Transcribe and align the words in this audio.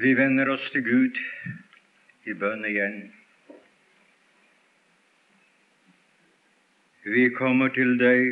Vi 0.00 0.14
vender 0.16 0.48
oss 0.48 0.62
til 0.72 0.80
Gud 0.80 1.18
i 2.24 2.32
bønn 2.40 2.62
igjen. 2.64 2.94
Vi 7.04 7.26
kommer 7.36 7.68
til 7.74 7.98
deg, 8.00 8.30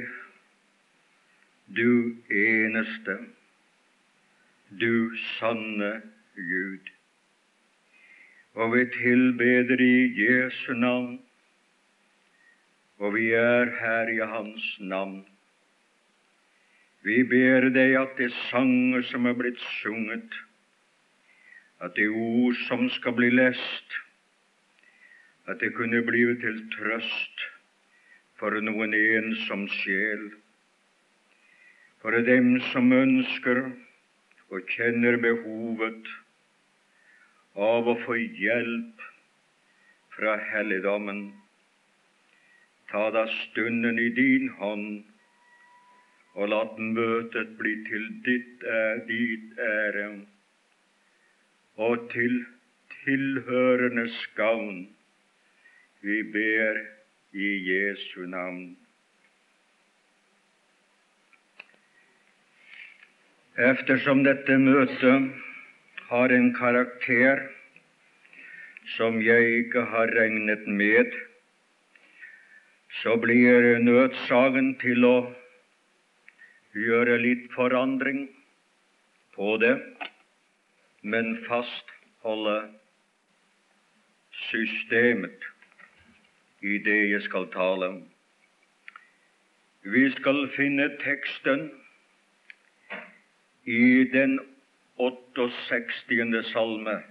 du 1.77 2.17
eneste, 2.33 3.19
du 4.81 5.13
sanne 5.35 5.93
Gud, 6.39 6.89
og 8.57 8.73
vi 8.79 8.89
tilbeder 8.97 9.85
i 9.91 9.93
Jesu 10.23 10.73
navn, 10.73 11.19
og 12.97 13.17
vi 13.21 13.29
er 13.37 13.77
her 13.85 14.17
i 14.17 14.21
Hans 14.33 14.73
navn. 14.81 15.21
Vi 17.05 17.23
ber 17.29 17.69
deg 17.77 17.99
at 18.07 18.17
det 18.17 18.33
sanger 18.49 19.05
som 19.13 19.29
er 19.29 19.37
blitt 19.37 19.61
sunget, 19.83 20.45
at 21.81 21.95
det 21.95 22.09
ord 22.09 22.55
som 22.67 22.89
skal 22.91 23.15
bli 23.15 23.31
lest, 23.31 23.99
at 25.47 25.61
det 25.61 25.75
kunne 25.75 26.03
blive 26.03 26.35
til 26.43 26.59
trøst 26.75 27.45
for 28.39 28.55
noen 28.63 28.95
ensom 28.95 29.67
sjel, 29.81 30.29
for 32.03 32.15
dem 32.27 32.57
som 32.73 32.93
ønsker 32.93 33.63
og 34.49 34.73
kjenner 34.75 35.19
behovet 35.23 36.11
av 37.59 37.89
å 37.91 37.97
få 38.05 38.17
hjelp 38.17 39.05
fra 40.15 40.39
helligdommen. 40.51 41.29
Ta 42.91 43.09
da 43.15 43.27
stunden 43.43 43.99
i 44.01 44.09
din 44.17 44.49
hånd, 44.59 45.05
og 46.39 46.51
la 46.53 46.63
møtet 46.79 47.57
bli 47.59 47.75
til 47.89 48.11
ditt, 48.27 48.67
ditt 49.11 49.59
ære 49.59 50.09
og 51.79 52.09
til 52.13 52.41
tilhørendes 53.05 54.17
gavn. 54.37 54.89
Vi 56.03 56.23
ber 56.35 56.81
i 57.33 57.49
Jesu 57.71 58.27
navn. 58.27 58.77
Eftersom 63.59 64.25
dette 64.27 64.59
møtet 64.59 65.31
har 66.11 66.35
en 66.35 66.53
karakter 66.55 67.45
som 68.97 69.19
jeg 69.23 69.49
ikke 69.63 69.83
har 69.93 70.15
regnet 70.19 70.67
med, 70.67 71.11
så 73.03 73.17
blir 73.23 73.79
nødsagen 73.83 74.73
til 74.83 75.05
å 75.05 75.17
gjøre 76.75 77.19
litt 77.23 77.51
forandring 77.55 78.27
på 79.35 79.57
det 79.63 79.75
men 81.03 81.45
fastholde 81.49 82.63
systemet 84.31 85.45
i 86.63 86.79
det 86.79 87.11
jeg 87.11 87.23
skal 87.23 87.47
tale. 87.53 87.87
om. 87.87 88.03
Vi 89.83 90.11
skal 90.11 90.49
finne 90.57 90.89
teksten 91.05 91.71
i 93.65 94.05
den 94.13 94.41
68. 94.97 96.45
salme, 96.53 97.03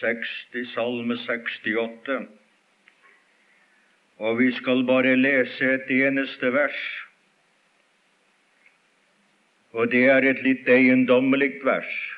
60, 0.00 0.72
salme 0.74 1.16
68. 1.16 2.28
Og 4.18 4.38
vi 4.38 4.52
skal 4.52 4.84
bare 4.86 5.16
lese 5.16 5.74
et 5.74 5.90
eneste 5.90 6.52
vers. 6.52 6.82
Og 9.72 9.90
det 9.92 10.04
er 10.08 10.24
et 10.24 10.42
litt 10.42 10.68
eiendommelig 10.68 11.60
vers 11.64 12.15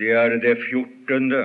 det 0.00 0.12
er 0.16 0.36
det 0.40 0.56
fjortende. 0.64 1.42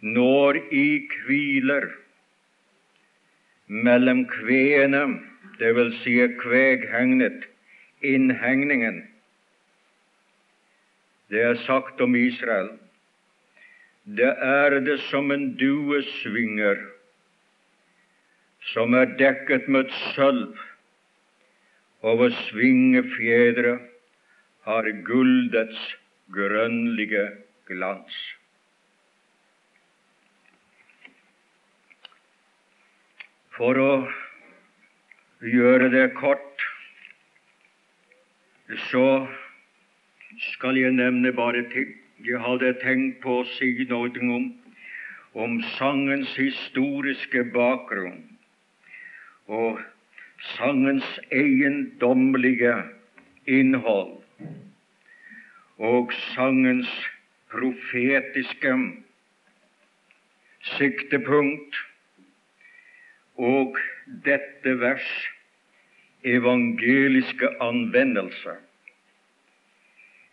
Når 0.00 0.60
i 0.72 0.86
hviler 1.26 1.88
mellom 3.66 4.22
kveene, 4.30 5.02
det 5.58 5.74
vil 5.76 5.90
si 6.04 6.14
kveghegnet, 6.40 7.44
innhegningen. 8.06 9.02
Det 11.30 11.42
er 11.42 11.58
sagt 11.66 12.00
om 12.00 12.14
Israel. 12.16 12.70
Det 14.06 14.30
er 14.30 14.78
det 14.86 14.98
som 15.10 15.30
en 15.34 15.50
due 15.58 16.00
svinger, 16.22 16.78
som 18.72 18.94
er 18.94 19.16
dekket 19.18 19.68
med 19.68 19.90
sølv, 20.14 20.54
og 22.02 22.22
ved 22.22 22.38
svingefjedre 22.48 23.78
har 24.66 24.88
guldets 25.06 25.96
grønnlige 26.34 27.24
glans. 27.68 28.18
For 33.56 33.76
å 33.76 33.92
gjøre 35.44 35.90
det 35.92 36.06
kort, 36.16 36.64
så 38.90 39.06
skal 40.52 40.78
jeg 40.78 40.94
nevne 40.96 41.32
bare 41.36 41.66
ting 41.72 41.96
jeg 42.24 42.40
hadde 42.44 42.74
tenkt 42.82 43.22
på 43.22 43.40
å 43.40 43.46
si 43.56 43.70
noe 43.88 44.10
om, 44.36 44.50
om 45.32 45.54
sangens 45.78 46.34
historiske 46.36 47.46
bakgrunn 47.54 48.26
og 49.48 49.80
sangens 50.54 51.06
eiendommelige 51.32 52.74
innhold 53.48 54.19
og 55.80 56.12
sangens 56.34 56.88
profetiske 57.48 58.72
siktepunkt 60.76 61.78
og 63.40 63.78
dette 64.26 64.74
vers 64.82 65.06
evangeliske 66.28 67.48
anvendelse. 67.64 68.58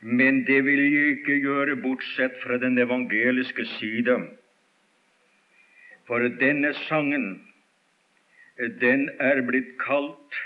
Men 0.02 0.44
det 0.50 0.59
vil 0.68 0.84
jeg 0.84 1.13
ikke 1.16 1.40
gjøre 1.46 1.78
bortsett 1.80 2.36
fra 2.44 2.59
den 2.59 2.75
evangeliske 2.84 3.66
side. 3.78 4.18
For 6.07 6.28
denne 6.44 6.74
sangen, 6.90 7.30
den 8.84 9.07
er 9.19 9.41
blitt 9.47 9.78
kalt 9.80 10.44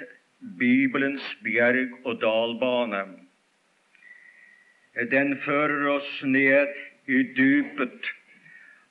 Bibelens 0.61 1.25
bjerg- 1.41 1.97
og 2.05 2.21
dalbane 2.21 3.03
den 4.95 5.37
fører 5.45 5.87
oss 5.95 6.09
ned 6.23 6.73
i 7.07 7.23
dypet 7.37 8.09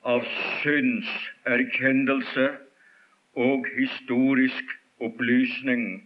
av 0.08 0.24
syndserkjennelse 0.62 2.46
og 3.36 3.68
historisk 3.76 4.72
opplysning. 5.04 6.02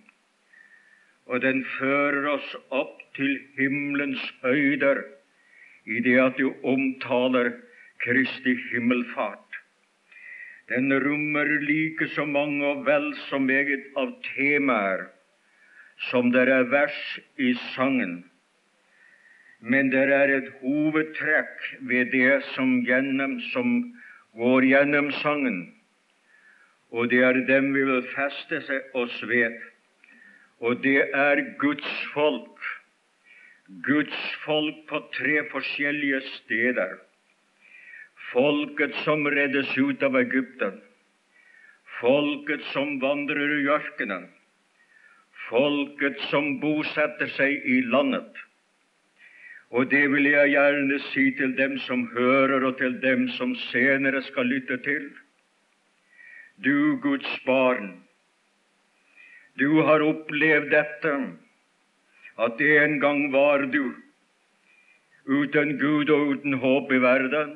Og 1.30 1.40
den 1.46 1.62
fører 1.78 2.26
oss 2.34 2.56
opp 2.74 2.98
til 3.16 3.38
himmelens 3.56 4.24
høyder 4.42 5.04
i 5.86 6.00
det 6.04 6.18
at 6.20 6.38
du 6.40 6.50
omtaler 6.66 7.54
Kristi 8.02 8.56
himmelfart. 8.72 9.40
Den 10.68 10.92
rommer 10.92 11.48
like 11.62 12.08
så 12.08 12.24
mange 12.26 12.66
og 12.66 12.86
vel 12.86 13.12
så 13.28 13.38
meget 13.38 13.84
av 14.00 14.14
temaer 14.34 15.06
som 16.10 16.32
det 16.34 16.48
er 16.50 16.66
vers 16.72 17.00
i 17.38 17.52
sangen. 17.74 18.24
Men 19.64 19.88
det 19.88 20.02
er 20.12 20.28
et 20.28 20.48
hovedtrekk 20.60 21.62
ved 21.88 22.10
det 22.12 22.42
som, 22.52 22.82
gjennom, 22.84 23.38
som 23.54 23.70
går 24.36 24.66
gjennom 24.68 25.08
sangen, 25.22 25.62
og 26.92 27.08
det 27.10 27.22
er 27.24 27.40
dem 27.48 27.70
vi 27.72 27.86
vil 27.88 28.04
feste 28.12 28.60
oss 29.00 29.16
ved. 29.30 29.56
Og 30.60 30.82
det 30.84 31.00
er 31.16 31.42
Guds 31.58 31.96
folk. 32.12 32.68
Guds 33.88 34.20
folk 34.44 34.84
på 34.90 35.00
tre 35.16 35.40
forskjellige 35.50 36.20
steder. 36.36 36.98
Folket 38.30 38.94
som 39.02 39.24
reddes 39.32 39.72
ut 39.80 40.04
av 40.04 40.20
Egypten. 40.20 40.80
Folket 42.02 42.62
som 42.76 42.98
vandrer 43.00 43.58
i 43.58 43.68
ørkenen. 43.72 44.28
Folket 45.48 46.20
som 46.28 46.58
bosetter 46.60 47.32
seg 47.32 47.64
i 47.64 47.80
landet 47.88 48.44
og 49.74 49.90
det 49.90 50.04
vil 50.12 50.28
jeg 50.30 50.52
gjerne 50.52 50.96
si 51.10 51.24
til 51.34 51.56
dem 51.58 51.72
som 51.82 52.06
hører, 52.14 52.62
og 52.62 52.76
til 52.78 52.94
dem 53.02 53.26
som 53.34 53.56
senere 53.72 54.22
skal 54.22 54.46
lytte 54.46 54.78
til. 54.86 55.08
Du 56.64 56.94
Guds 57.02 57.32
barn, 57.46 57.88
du 59.58 59.82
har 59.82 60.04
opplevd 60.06 60.70
dette, 60.70 61.14
at 62.46 62.62
en 62.62 63.00
gang 63.02 63.26
var 63.32 63.66
du 63.74 63.82
uten 65.26 65.74
Gud 65.82 66.10
og 66.10 66.30
uten 66.36 66.54
håp 66.62 66.92
i 66.92 67.02
verden. 67.02 67.52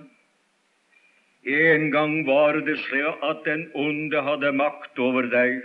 En 1.46 1.90
gang 1.94 2.26
var 2.26 2.58
det 2.66 2.80
slik 2.88 3.22
at 3.30 3.46
den 3.46 3.68
onde 3.74 4.22
hadde 4.26 4.52
makt 4.58 4.98
over 4.98 5.30
deg, 5.30 5.62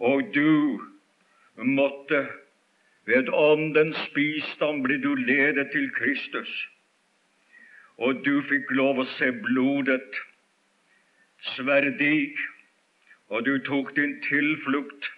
og 0.00 0.24
du 0.32 0.80
måtte 1.56 2.24
Ved 3.06 3.28
Åndens 3.30 3.98
bistand 4.14 4.82
ble 4.82 4.96
du 5.02 5.12
ledet 5.14 5.68
til 5.70 5.90
Kristus, 5.94 6.50
og 8.02 8.24
du 8.26 8.40
fikk 8.48 8.72
lov 8.74 8.98
å 8.98 9.06
se 9.14 9.30
blodet 9.44 10.18
sverdig, 11.54 12.34
og 13.30 13.46
du 13.46 13.54
tok 13.68 13.94
din 13.96 14.18
tilflukt 14.26 15.10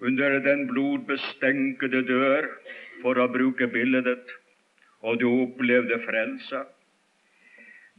under 0.00 0.40
den 0.40 0.66
blodbestenkede 0.70 2.02
dør, 2.08 2.48
for 3.02 3.20
å 3.20 3.28
bruke 3.32 3.68
bildet, 3.72 4.32
og 5.04 5.20
du 5.20 5.28
opplevde 5.28 6.00
frelse. 6.04 6.64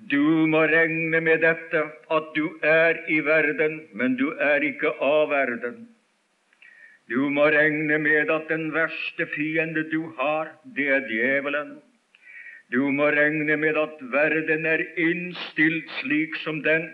Du 0.10 0.46
må 0.50 0.66
regne 0.70 1.22
med 1.22 1.42
dette, 1.46 1.82
at 2.10 2.30
du 2.36 2.46
er 2.66 2.98
i 3.10 3.20
verden, 3.26 3.84
men 3.94 4.18
du 4.18 4.32
er 4.42 4.66
ikke 4.66 4.94
av 5.06 5.30
verden. 5.30 5.84
Du 7.12 7.30
må 7.30 7.50
regne 7.52 7.98
med 8.00 8.30
at 8.32 8.48
den 8.48 8.70
verste 8.72 9.26
fiende 9.34 9.84
du 9.92 10.14
har, 10.18 10.54
det 10.76 10.88
er 10.96 11.08
djevelen. 11.10 11.74
Du 12.72 12.88
må 12.96 13.10
regne 13.12 13.58
med 13.60 13.76
at 13.76 13.98
verden 14.14 14.66
er 14.66 14.84
innstilt 14.96 15.90
slik 16.00 16.38
som 16.46 16.62
den, 16.64 16.88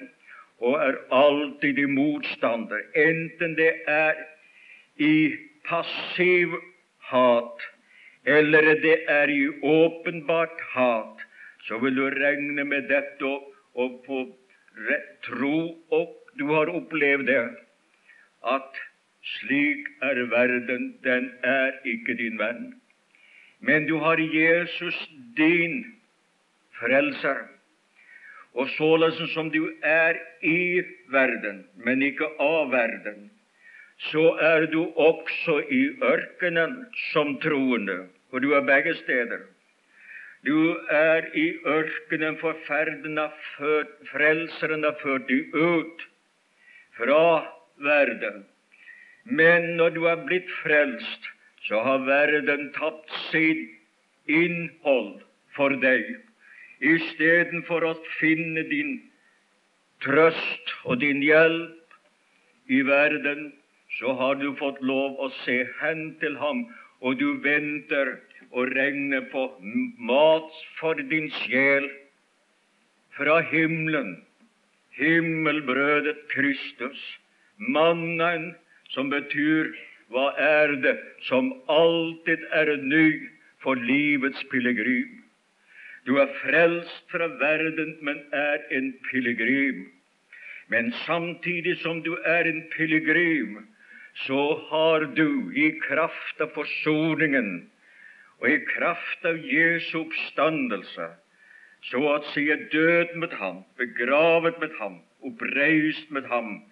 og 0.57 0.79
er 0.81 0.97
alltid 1.13 1.77
i 1.77 1.85
motstander, 1.91 2.81
enten 2.97 3.53
det 3.59 3.73
er 3.85 4.17
i 4.97 5.37
passiv 5.69 6.55
hat, 7.11 7.67
eller 8.25 8.73
det 8.81 8.97
er 9.19 9.29
i 9.29 9.43
åpenbart 9.61 10.65
hat, 10.73 11.21
så 11.69 11.77
vil 11.83 11.95
du 11.99 12.09
regne 12.17 12.65
med 12.65 12.89
dette 12.89 13.29
og, 13.29 13.53
og 13.77 14.01
få 14.07 14.25
tro 15.27 15.57
og 15.93 16.13
du 16.39 16.47
har 16.55 16.73
opplevd 16.73 17.29
det, 17.29 17.43
at 18.47 18.81
slik 19.33 19.87
er 20.01 20.23
verden, 20.31 20.89
den 21.03 21.31
er 21.43 21.77
ikke 21.85 22.17
din 22.17 22.39
venn. 22.39 22.65
Men 23.59 23.87
du 23.87 23.97
har 23.97 24.19
Jesus, 24.21 24.97
din 25.37 25.83
frelser. 26.79 27.47
Og 28.53 28.69
således 28.77 29.33
som 29.33 29.51
du 29.51 29.69
er 29.83 30.17
i 30.41 30.81
verden, 31.13 31.65
men 31.75 32.01
ikke 32.01 32.29
av 32.41 32.71
verden, 32.71 33.29
så 34.11 34.31
er 34.41 34.65
du 34.71 34.81
også 34.95 35.59
i 35.73 35.83
ørkenen 36.01 36.79
som 37.11 37.37
troende, 37.41 38.07
for 38.29 38.39
du 38.39 38.53
er 38.53 38.65
begge 38.65 38.95
steder. 39.03 39.45
Du 40.45 40.77
er 40.93 41.25
i 41.33 41.47
ørkenen 41.65 42.37
for 42.41 42.57
ferden 42.67 43.17
har 43.17 43.33
ført 43.57 43.89
Frelseren 44.11 44.85
har 44.85 44.95
ført 45.01 45.25
deg 45.29 45.53
ut 45.53 46.05
fra 46.97 47.23
verden. 47.83 48.45
Men 49.29 49.75
når 49.75 49.89
du 49.95 50.05
er 50.07 50.23
blitt 50.27 50.49
frelst, 50.63 51.27
så 51.67 51.81
har 51.83 52.05
verden 52.07 52.69
tatt 52.77 53.11
sitt 53.27 53.65
innhold 54.31 55.19
for 55.55 55.75
deg. 55.83 56.05
Istedenfor 56.79 57.83
å 57.83 57.93
finne 58.19 58.63
din 58.69 58.97
trøst 60.05 60.73
og 60.85 61.01
din 61.01 61.23
hjelp 61.25 62.71
i 62.71 62.81
verden, 62.87 63.49
så 63.97 64.13
har 64.19 64.37
du 64.39 64.51
fått 64.59 64.79
lov 64.85 65.17
å 65.19 65.29
se 65.43 65.57
hen 65.81 66.11
til 66.21 66.37
ham, 66.39 66.67
og 67.01 67.17
du 67.19 67.41
venter 67.43 68.17
og 68.51 68.71
regner 68.77 69.25
på 69.31 69.47
mat 70.09 70.53
for 70.79 70.99
din 71.11 71.27
sjel 71.41 71.87
fra 73.17 73.39
himmelen, 73.51 74.15
himmelbrødet 74.97 76.19
Kristus, 76.31 77.01
mannen 77.57 78.53
som 78.93 79.09
betyr 79.09 79.71
hva 80.13 80.31
er 80.39 80.75
det 80.83 80.95
som 81.27 81.49
alltid 81.67 82.43
er 82.55 82.73
ny 82.79 83.07
for 83.63 83.75
livets 83.75 84.43
pilegrim? 84.51 85.23
Du 86.07 86.15
er 86.21 86.31
frelst 86.39 87.03
fra 87.11 87.27
verden, 87.41 87.97
men 88.01 88.21
er 88.31 88.63
en 88.71 88.93
pilegrim. 89.09 89.87
Men 90.71 90.93
samtidig 91.03 91.77
som 91.83 91.99
du 92.03 92.13
er 92.23 92.47
en 92.47 92.63
pilegrim, 92.71 93.67
så 94.25 94.41
har 94.69 95.05
du 95.19 95.51
i 95.51 95.71
kraft 95.83 96.41
av 96.41 96.53
forsoningen 96.55 97.67
og 98.39 98.49
i 98.49 98.57
kraft 98.71 99.25
av 99.25 99.37
Jesu 99.43 99.99
oppstandelse 100.05 101.11
så 101.87 102.01
at 102.15 102.25
si 102.33 102.47
død 102.71 103.13
med 103.21 103.35
ham, 103.39 103.61
begravet 103.77 104.57
med 104.59 104.73
ham, 104.79 104.99
oppreist 105.23 106.11
med 106.11 106.25
ham, 106.31 106.63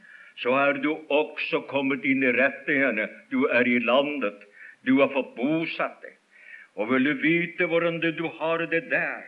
så 0.42 0.56
er 0.60 0.82
du 0.84 0.92
også 1.10 1.64
kommet 1.70 2.06
inn 2.06 2.24
i 2.24 2.34
rettighetene. 2.36 3.08
Du 3.32 3.46
er 3.48 3.68
i 3.68 3.80
landet. 3.80 4.42
Du 4.86 5.00
har 5.00 5.14
fått 5.14 5.36
bosatt 5.38 6.02
deg. 6.04 6.18
Og 6.76 6.92
vil 6.92 7.08
du 7.08 7.14
vite 7.24 7.68
hvordan 7.72 8.02
du 8.04 8.26
har 8.40 8.66
det 8.68 8.90
der, 8.92 9.24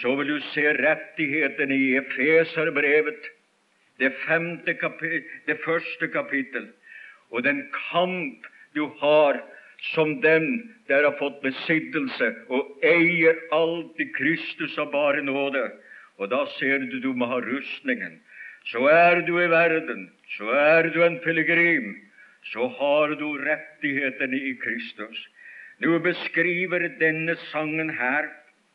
så 0.00 0.14
vil 0.16 0.32
du 0.32 0.38
se 0.54 0.64
rettighetene 0.78 1.76
i 1.76 1.90
Efeserbrevet, 2.00 3.26
det, 4.00 4.10
femte 4.24 4.74
det 5.46 5.58
første 5.62 6.08
kapittel 6.08 6.72
og 7.30 7.44
den 7.44 7.60
kamp 7.90 8.46
du 8.74 8.88
har 9.00 9.38
som 9.92 10.20
den 10.20 10.74
der 10.88 11.04
har 11.04 11.16
fått 11.18 11.40
besittelse 11.42 12.30
og 12.48 12.84
eier 12.86 13.38
alt 13.52 14.00
i 14.00 14.06
Kristus 14.16 14.78
av 14.78 14.92
bare 14.94 15.22
nåde. 15.22 15.62
Og 16.18 16.30
da 16.30 16.44
ser 16.58 16.86
du 16.90 17.00
du 17.02 17.12
må 17.12 17.26
ha 17.26 17.40
rustningen. 17.42 18.20
Så 18.70 18.86
er 18.88 19.20
du 19.26 19.36
i 19.38 19.48
verden, 19.50 20.08
så 20.36 20.50
er 20.50 20.88
du 20.94 21.02
en 21.04 21.18
pilegrim, 21.24 21.94
så 22.52 22.68
har 22.78 23.14
du 23.20 23.26
rettighetene 23.44 24.40
i 24.50 24.54
Kristus. 24.62 25.18
Nå 25.84 25.98
beskriver 26.04 26.88
denne 27.00 27.36
sangen 27.50 27.90
her, 27.98 28.30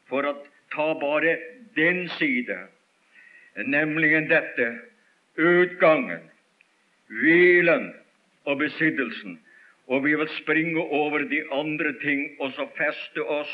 for 0.10 0.26
å 0.26 0.36
ta 0.74 0.92
bare 1.02 1.38
den 1.78 2.08
side, 2.18 2.58
nemlig 3.66 4.12
dette 4.30 4.70
utgangen, 5.40 6.26
hvilen, 7.22 7.92
og 8.50 8.60
besittelsen. 8.60 9.40
Og 9.90 10.04
vi 10.06 10.16
vil 10.16 10.30
springe 10.38 10.82
over 10.82 11.24
de 11.30 11.42
andre 11.54 11.94
ting 12.04 12.26
og 12.40 12.54
så 12.58 12.68
feste 12.78 13.26
oss 13.26 13.52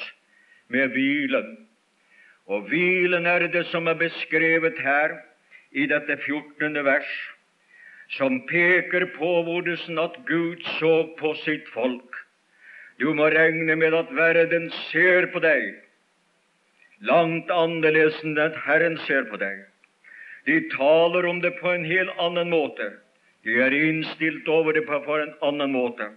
med 0.68 0.92
hvilen. 0.96 1.56
Og 2.52 2.68
hvilen 2.70 3.26
er 3.26 3.48
det 3.52 3.66
som 3.72 3.88
er 3.88 3.98
beskrevet 4.00 4.80
her 4.84 5.16
i 5.76 5.86
dette 5.92 6.18
14. 6.24 6.82
vers, 6.88 7.14
som 8.16 8.42
peker 8.48 9.10
på 9.16 9.32
hvordan 9.48 10.00
at 10.00 10.20
Gud 10.30 10.64
så 10.80 10.96
på 11.20 11.34
sitt 11.44 11.68
folk. 11.74 12.22
Du 13.00 13.12
må 13.14 13.28
regne 13.34 13.76
med 13.76 13.94
at 13.98 14.14
verden 14.16 14.70
ser 14.90 15.28
på 15.34 15.42
deg 15.44 15.74
langt 17.04 17.50
annerledes 17.52 18.22
enn 18.24 18.38
at 18.40 18.56
Herren 18.66 18.96
ser 19.06 19.28
på 19.30 19.40
deg. 19.42 19.66
De 20.48 20.62
taler 20.76 21.26
om 21.28 21.42
det 21.44 21.56
på 21.60 21.74
en 21.74 21.86
helt 21.86 22.14
annen 22.22 22.52
måte. 22.54 22.92
De 23.44 23.60
er 23.62 23.74
innstilt 23.76 24.48
over 24.50 24.74
det 24.74 24.86
på 24.88 25.18
en 25.20 25.34
annen 25.46 25.74
måte. 25.74 26.08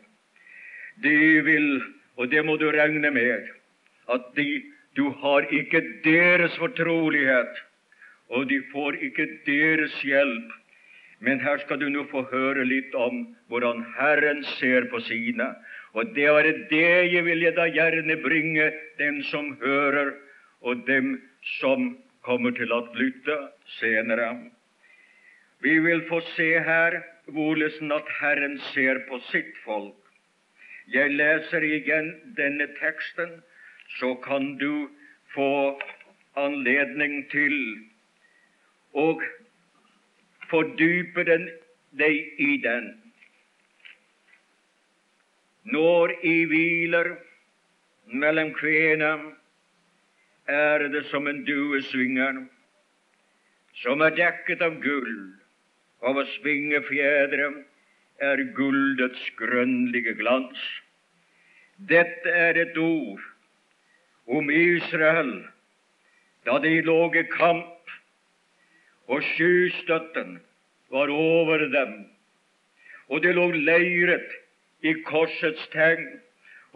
De 1.03 1.41
vil, 1.47 1.69
og 2.17 2.31
det 2.31 2.45
må 2.45 2.57
du 2.61 2.69
regne 2.73 3.11
med, 3.15 3.49
at 4.09 4.31
de, 4.37 4.47
du 4.97 5.11
har 5.23 5.47
ikke 5.55 5.83
deres 6.05 6.57
fortrolighet, 6.59 7.65
og 8.29 8.49
de 8.49 8.61
får 8.73 8.99
ikke 9.09 9.27
deres 9.47 9.95
hjelp. 10.05 10.53
Men 11.21 11.41
her 11.43 11.59
skal 11.65 11.81
du 11.81 11.89
nå 11.91 12.05
få 12.13 12.23
høre 12.31 12.65
litt 12.69 12.95
om 12.95 13.25
hvordan 13.51 13.83
Herren 13.97 14.45
ser 14.59 14.87
på 14.93 15.01
sine. 15.03 15.49
Og 15.97 16.13
det 16.15 16.29
er 16.31 16.51
det 16.71 16.91
jeg 17.13 17.25
vil 17.27 17.43
jeg 17.43 17.57
da 17.57 17.67
gjerne 17.67 18.19
bringe 18.23 18.71
den 19.01 19.23
som 19.31 19.57
hører, 19.63 20.13
og 20.61 20.87
dem 20.87 21.17
som 21.59 21.97
kommer 22.27 22.55
til 22.55 22.73
å 22.75 22.85
lytte 22.99 23.37
senere. 23.79 24.29
Vi 25.63 25.79
vil 25.83 26.05
få 26.11 26.21
se 26.37 26.51
her 26.63 27.01
hvordan 27.35 27.93
at 27.93 28.11
Herren 28.21 28.59
ser 28.71 29.03
på 29.09 29.19
sitt 29.33 29.57
folk. 29.65 29.97
Jeg 30.89 31.13
leser 31.19 31.65
igjen 31.67 32.15
denne 32.37 32.69
teksten, 32.79 33.41
så 33.99 34.15
kan 34.25 34.55
du 34.61 34.89
få 35.35 35.79
anledning 36.39 37.25
til 37.33 37.55
å 38.95 39.07
fordype 40.51 41.25
deg 41.29 42.41
i 42.41 42.57
den. 42.65 42.93
Når 45.69 46.15
i 46.25 46.37
hviler 46.49 47.11
mellom 48.09 48.55
kvena 48.57 49.11
er 50.49 50.87
det 50.89 51.05
som 51.11 51.27
en 51.29 51.43
duesvinger 51.45 52.47
som 53.83 54.01
er 54.03 54.17
dekket 54.17 54.63
av 54.65 54.79
gull 54.83 55.13
over 56.09 56.25
svingefjedre 56.39 57.51
er 58.25 58.43
guldets 58.57 59.29
grønnlige 59.39 60.17
glans. 60.19 60.59
Dette 61.77 62.33
er 62.33 62.59
et 62.59 62.79
ord 62.81 63.23
om 64.27 64.51
Israel 64.51 65.35
da 66.49 66.57
de 66.63 66.79
lå 66.83 67.01
i 67.15 67.25
kamp, 67.29 67.78
og 69.09 69.23
skystøtten 69.23 70.39
var 70.91 71.11
over 71.11 71.59
dem, 71.73 71.95
og 73.09 73.23
det 73.25 73.35
lå 73.35 73.51
leiret 73.51 74.33
i 74.85 74.93
korsets 75.05 75.69
tegn, 75.73 76.09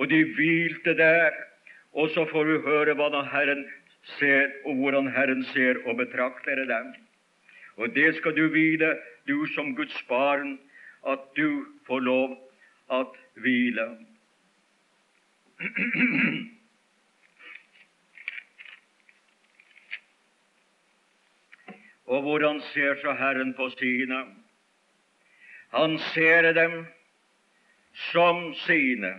Og 0.00 0.08
de 0.10 0.24
hvilte 0.34 0.96
der. 0.96 1.30
Og 1.92 2.08
så 2.10 2.24
får 2.30 2.44
du 2.44 2.60
høre 2.64 2.94
hva 2.96 3.22
Herren 3.28 3.66
ser, 4.18 4.48
og 4.64 4.74
hvordan 4.74 5.10
Herren 5.12 5.44
ser 5.52 5.76
og 5.86 5.96
betrakter 5.96 6.64
dem. 6.64 6.94
Og 7.76 7.94
det 7.94 8.14
skal 8.16 8.36
du 8.36 8.48
vite, 8.48 8.96
du 9.28 9.46
som 9.54 9.76
Guds 9.76 10.02
barn, 10.08 10.58
at 11.06 11.18
du 11.36 11.66
får 11.86 12.00
lov 12.00 12.38
at 12.90 13.06
hvile. 13.34 13.86
Og 22.06 22.22
hvordan 22.22 22.60
ser 22.72 22.94
så 23.02 23.12
Herren 23.12 23.54
på 23.54 23.68
sine? 23.78 24.24
Han 25.72 25.98
ser 25.98 26.52
dem 26.52 26.86
som 28.12 28.54
sine, 28.54 29.12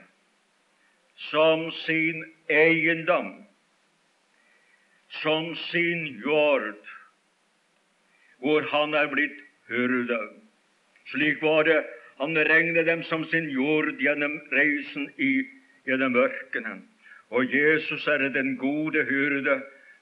som 1.29 1.71
sin 1.71 2.25
eiendom, 2.49 3.45
som 5.21 5.55
sin 5.55 6.05
jord, 6.25 6.77
hvor 8.37 8.61
han 8.71 8.93
er 8.93 9.07
blitt 9.07 9.39
hyrde. 9.69 10.19
Slik 11.11 11.41
var 11.41 11.63
det. 11.63 11.83
Han 12.21 12.37
regnet 12.37 12.85
dem 12.85 13.03
som 13.03 13.23
sin 13.25 13.49
jord 13.49 13.95
gjennom 13.99 14.35
reisen 14.51 15.09
i 15.17 15.31
gjennom 15.87 16.15
ørkenen. 16.15 16.83
Og 17.33 17.49
Jesus 17.49 18.07
er 18.07 18.29
den 18.29 18.57
gode 18.57 19.03
hyrde 19.09 19.57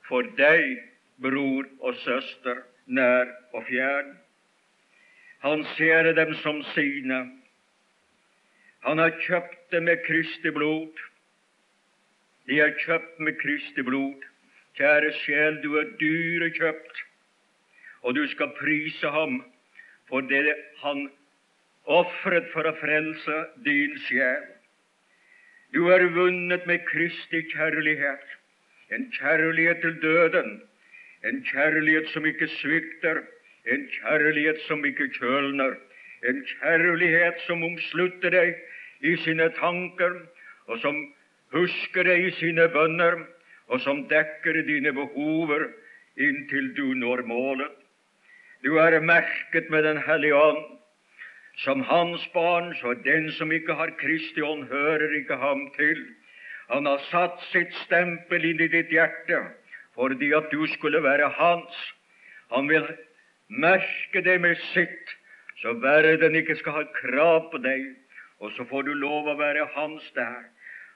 for 0.07 0.27
deg, 0.38 0.81
bror 1.21 1.67
og 1.79 1.95
søster, 2.03 2.63
nær 2.91 3.29
og 3.53 3.63
fjern. 3.69 4.17
Han 5.41 5.63
ser 5.77 6.12
dem 6.13 6.33
som 6.43 6.62
sine. 6.74 7.21
Han 8.86 8.98
har 8.98 9.15
kjøpt 9.25 9.71
dem 9.71 9.88
med 9.89 10.03
Kristi 10.07 10.51
blod. 10.53 11.00
De 12.50 12.60
er 12.62 12.75
kjøpt 12.83 13.19
med 13.19 13.39
Kristi 13.41 13.86
blod. 13.86 14.27
Kjære 14.77 15.12
sjel, 15.24 15.60
du 15.63 15.75
er 15.77 15.89
dyrekjøpt, 16.00 17.01
og 18.01 18.15
du 18.15 18.24
skal 18.31 18.53
prise 18.60 19.10
ham 19.12 19.41
for 20.10 20.21
det 20.21 20.55
han 20.81 21.10
ofret 21.86 22.48
for 22.53 22.67
å 22.67 22.74
frelse 22.79 23.38
din 23.65 23.98
sjel. 24.07 24.48
Du 25.75 25.88
er 25.91 26.03
vunnet 26.15 26.65
med 26.67 26.86
Kristi 26.88 27.43
kjærlighet, 27.51 28.25
en 28.95 29.07
kjærlighet 29.15 29.83
til 29.83 30.00
døden, 30.01 30.62
en 31.23 31.43
kjærlighet 31.45 32.07
som 32.13 32.25
ikke 32.25 32.47
svikter, 32.47 33.21
en 33.65 33.87
kjærlighet 33.97 34.61
som 34.67 34.85
ikke 34.85 35.09
kjølner, 35.17 35.75
en 36.29 36.41
kjærlighet 36.45 37.41
som 37.47 37.63
omslutter 37.65 38.33
deg 38.33 38.55
i 39.05 39.15
sine 39.25 39.49
tanker, 39.57 40.17
og 40.67 40.81
som 40.81 40.97
husker 41.53 42.07
deg 42.07 42.27
i 42.27 42.33
sine 42.39 42.67
bønner, 42.73 43.19
og 43.71 43.81
som 43.85 44.03
dekker 44.09 44.61
dine 44.67 44.93
behover 44.93 45.69
inntil 46.17 46.73
du 46.75 46.87
når 46.97 47.23
målet. 47.29 47.71
Du 48.63 48.77
er 48.77 48.99
merket 49.01 49.69
med 49.69 49.83
Den 49.83 49.97
hellige 49.97 50.35
ånd. 50.35 50.77
Som 51.57 51.81
hans 51.81 52.27
barn, 52.33 52.73
så 52.81 52.93
den 52.93 53.31
som 53.31 53.51
ikke 53.51 53.73
har 53.73 53.91
Kristi 53.99 54.41
ånd, 54.41 54.67
hører 54.67 55.11
ikke 55.19 55.35
ham 55.35 55.67
til. 55.75 56.05
Han 56.69 56.85
har 56.85 57.01
satt 57.11 57.41
sitt 57.51 57.73
stempel 57.85 58.45
inn 58.45 58.61
i 58.61 58.69
ditt 58.71 58.89
hjerte 58.89 59.41
fordi 59.95 60.31
at 60.33 60.51
du 60.51 60.65
skulle 60.67 61.03
være 61.03 61.29
hans. 61.38 61.81
Han 62.51 62.69
vil 62.69 62.88
merke 63.48 64.24
deg 64.24 64.41
med 64.41 64.55
sitt, 64.71 65.17
så 65.62 65.74
verden 65.83 66.36
ikke 66.36 66.55
skal 66.60 66.79
ha 66.79 66.88
krav 67.01 67.51
på 67.51 67.62
deg, 67.63 67.86
og 68.39 68.51
så 68.55 68.65
får 68.69 68.88
du 68.88 68.93
lov 68.98 69.29
å 69.29 69.38
være 69.39 69.67
hans 69.75 70.07
der. 70.15 70.48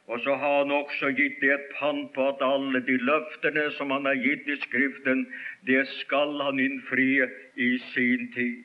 Og 0.08 0.20
så 0.22 0.36
har 0.38 0.60
han 0.60 0.72
også 0.72 1.10
gitt 1.18 1.40
deg 1.42 1.56
et 1.56 1.70
pant 1.80 2.12
på 2.14 2.28
at 2.30 2.42
alle 2.46 2.82
de 2.86 2.98
løftene 3.02 3.66
som 3.78 3.94
han 3.94 4.06
har 4.06 4.20
gitt 4.22 4.46
i 4.48 4.58
Skriften, 4.62 5.25
det 5.66 5.82
skal 6.02 6.36
han 6.46 6.62
innfri 6.62 7.25
i 7.58 7.70
sin 7.94 8.30
tid. 8.36 8.62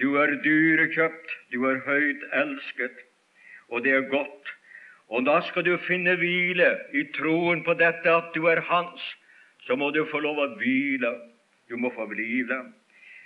Du 0.00 0.18
er 0.20 0.34
dyrekjøpt, 0.44 1.32
du 1.52 1.64
er 1.70 1.80
høyt 1.86 2.24
elsket, 2.42 3.00
og 3.70 3.84
det 3.84 3.94
er 3.96 4.08
godt. 4.12 4.52
Og 5.08 5.24
da 5.24 5.38
skal 5.48 5.64
du 5.64 5.76
finne 5.86 6.16
hvile 6.20 6.68
i 6.92 7.04
troen 7.16 7.62
på 7.64 7.76
dette 7.80 8.10
at 8.10 8.32
du 8.34 8.48
er 8.50 8.60
hans. 8.68 9.04
Så 9.66 9.76
må 9.76 9.90
du 9.90 10.04
få 10.10 10.20
lov 10.24 10.40
å 10.40 10.48
hvile. 10.60 11.10
Du 11.68 11.76
må 11.80 11.90
få 11.94 12.06
hvile. 12.10 12.60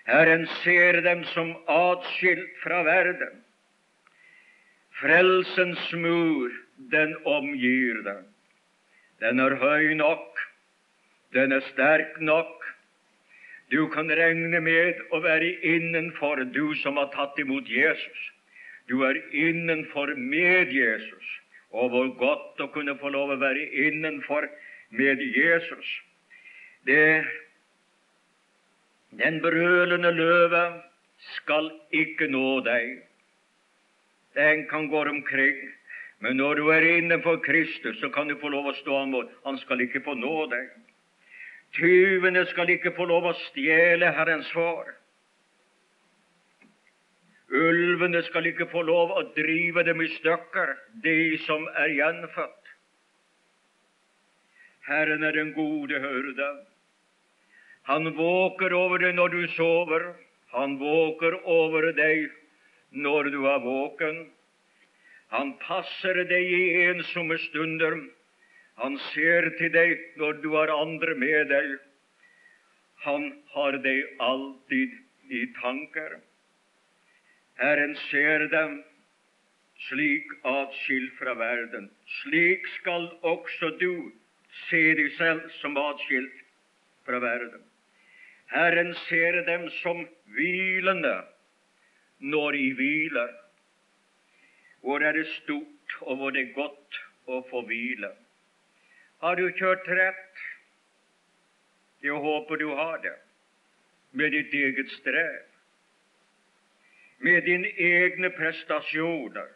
Herren 0.08 0.46
ser 0.62 1.00
dem 1.04 1.24
som 1.34 1.52
atskilt 1.68 2.54
fra 2.62 2.82
verden. 2.86 3.42
Frelsens 4.98 5.92
mur, 5.92 6.54
den 6.92 7.14
omgir 7.26 8.02
dem. 8.06 8.24
Den 9.20 9.42
er 9.42 9.58
høy 9.58 9.94
nok, 9.98 10.38
den 11.34 11.52
er 11.52 11.62
sterk 11.72 12.20
nok, 12.22 12.58
du 13.70 13.84
kan 13.92 14.08
regne 14.08 14.60
med 14.64 15.00
å 15.12 15.20
være 15.20 15.48
innenfor, 15.66 16.40
du 16.56 16.72
som 16.80 16.96
har 16.96 17.10
tatt 17.12 17.36
imot 17.42 17.68
Jesus. 17.68 18.20
Du 18.88 19.02
er 19.04 19.18
innenfor 19.36 20.14
med 20.16 20.72
Jesus. 20.72 21.26
Og 21.76 21.92
hvor 21.92 22.08
godt 22.16 22.62
å 22.64 22.70
kunne 22.72 22.96
få 22.96 23.12
lov 23.12 23.34
å 23.34 23.40
være 23.42 23.66
innenfor 23.84 24.48
med 24.96 25.20
Jesus. 25.20 25.90
Det, 26.88 27.24
den 29.20 29.40
brølende 29.44 30.12
løve 30.12 30.62
skal 31.34 31.68
ikke 31.92 32.30
nå 32.32 32.60
deg. 32.64 33.02
Den 34.38 34.64
kan 34.70 34.88
gå 34.88 35.02
omkring. 35.10 35.58
Men 36.24 36.36
når 36.36 36.54
du 36.54 36.68
er 36.68 36.86
innenfor 36.96 37.36
Kristus, 37.44 38.00
så 38.00 38.08
kan 38.08 38.28
du 38.28 38.38
få 38.40 38.48
lov 38.48 38.70
å 38.70 38.76
stå 38.80 39.02
imot. 39.02 39.26
mot. 39.26 39.34
Han 39.44 39.58
skal 39.58 39.80
ikke 39.80 40.00
få 40.00 40.14
nå 40.14 40.46
deg. 40.46 40.70
Tyvene 41.76 42.46
skal 42.46 42.70
ikke 42.72 42.94
få 42.96 43.04
lov 43.04 43.28
å 43.28 43.34
stjele 43.50 44.08
Herrens 44.16 44.48
far. 44.56 44.94
Ulvene 47.48 48.22
skal 48.22 48.46
ikke 48.46 48.68
få 48.72 48.82
lov 48.82 49.12
å 49.12 49.22
drive 49.36 49.84
dem 49.84 50.00
i 50.04 50.08
stykker, 50.16 50.74
de 51.04 51.38
som 51.44 51.68
er 51.76 51.94
gjenfødt. 51.96 52.72
Herren 54.88 55.22
er 55.22 55.32
den 55.32 55.52
gode 55.52 56.00
hyrde. 56.00 56.48
Han 57.88 58.10
våker 58.16 58.74
over 58.76 59.00
deg 59.00 59.14
når 59.16 59.32
du 59.32 59.42
sover. 59.56 60.02
Han 60.52 60.76
våker 60.80 61.38
over 61.48 61.88
deg 61.96 62.28
når 62.92 63.30
du 63.32 63.38
er 63.48 63.62
våken. 63.64 64.18
Han 65.32 65.54
passer 65.62 66.20
deg 66.28 66.52
i 66.58 66.64
ensomme 66.88 67.38
stunder. 67.48 67.96
Han 68.82 68.98
ser 69.10 69.48
til 69.58 69.72
deg 69.72 69.96
når 70.20 70.40
du 70.44 70.50
har 70.56 70.72
andre 70.72 71.14
med 71.22 71.48
deg. 71.52 71.76
Han 73.06 73.24
har 73.54 73.78
deg 73.84 74.20
alltid 74.20 74.96
i 75.32 75.46
tanker. 75.60 76.18
Herren 77.58 77.96
ser 78.08 78.46
dem 78.52 78.82
slik 79.88 80.36
atskilt 80.44 81.16
fra 81.22 81.34
verden. 81.40 81.88
Slik 82.20 82.68
skal 82.76 83.08
også 83.32 83.72
du 83.80 84.12
se 84.66 84.84
deg 85.00 85.10
selv 85.16 85.48
som 85.62 85.80
atskilt 85.80 86.44
fra 87.08 87.20
verden. 87.24 87.67
Herren 88.52 88.94
ser 89.08 89.42
dem 89.46 89.68
som 89.82 90.06
hvilende 90.36 91.16
når 92.18 92.52
de 92.52 92.70
hviler. 92.74 93.34
Hvor 94.80 95.02
er 95.04 95.12
det 95.12 95.26
stort, 95.26 95.98
og 96.00 96.16
hvor 96.16 96.30
det 96.30 96.46
er 96.46 96.54
godt 96.56 97.00
å 97.28 97.42
få 97.50 97.62
hvile. 97.68 98.12
Har 99.20 99.36
du 99.36 99.48
kjørt 99.58 99.88
rett? 99.88 100.42
Jeg 102.02 102.22
håper 102.24 102.56
du 102.56 102.68
har 102.78 102.98
det. 103.02 103.16
Med 104.12 104.32
ditt 104.32 104.54
eget 104.54 104.90
strev. 104.96 105.44
Med 107.18 107.42
dine 107.44 107.68
egne 107.68 108.30
prestasjoner. 108.30 109.50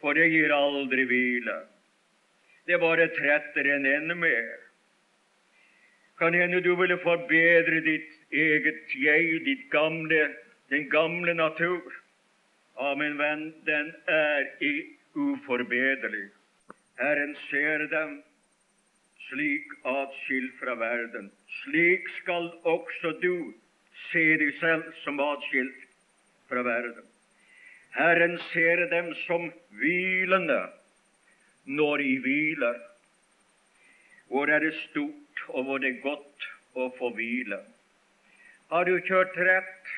For 0.00 0.14
det 0.14 0.28
gir 0.32 0.52
aldri 0.54 1.06
hvile. 1.08 1.56
Det 2.68 2.78
bare 2.80 3.08
tretter 3.16 3.72
en 3.74 3.88
enda 3.88 4.14
mer. 4.14 4.69
Kan 6.20 6.34
hende 6.34 6.60
du 6.60 6.74
ville 6.76 6.98
forbedre 7.00 7.78
ditt 7.80 8.10
eget 8.30 8.92
jeg, 8.92 9.38
ditt 9.44 9.62
gamle, 9.72 10.18
din 10.68 10.88
gamle 10.92 11.32
natur. 11.34 11.94
Ja, 12.76 12.94
min 12.94 13.16
venn, 13.18 13.46
den 13.64 13.88
er 14.04 14.50
uforbederlig. 15.16 16.26
Herren 17.00 17.32
ser 17.48 17.86
dem 17.88 18.18
slik 19.30 19.72
atskilt 19.88 20.58
fra 20.60 20.74
verden. 20.76 21.30
Slik 21.62 22.12
skal 22.18 22.50
også 22.68 23.14
du 23.22 23.54
se 24.10 24.26
deg 24.42 24.52
selv 24.60 24.92
som 25.04 25.22
atskilt 25.24 25.88
fra 26.52 26.66
verden. 26.68 27.06
Herren 27.96 28.36
ser 28.50 28.84
dem 28.92 29.08
som 29.24 29.48
hvilende 29.80 30.60
når 31.64 32.04
de 32.04 32.12
hviler. 32.26 32.78
Hvor 34.28 34.52
er 34.52 34.60
det 34.68 34.74
stort, 34.90 35.29
og 35.48 35.64
hvor 35.64 35.82
det 35.82 35.94
er 35.94 36.02
godt 36.04 36.48
å 36.76 36.90
få 36.98 37.12
hvile. 37.16 37.60
Har 38.70 38.86
du 38.86 38.96
kjørt 39.06 39.36
rett? 39.36 39.94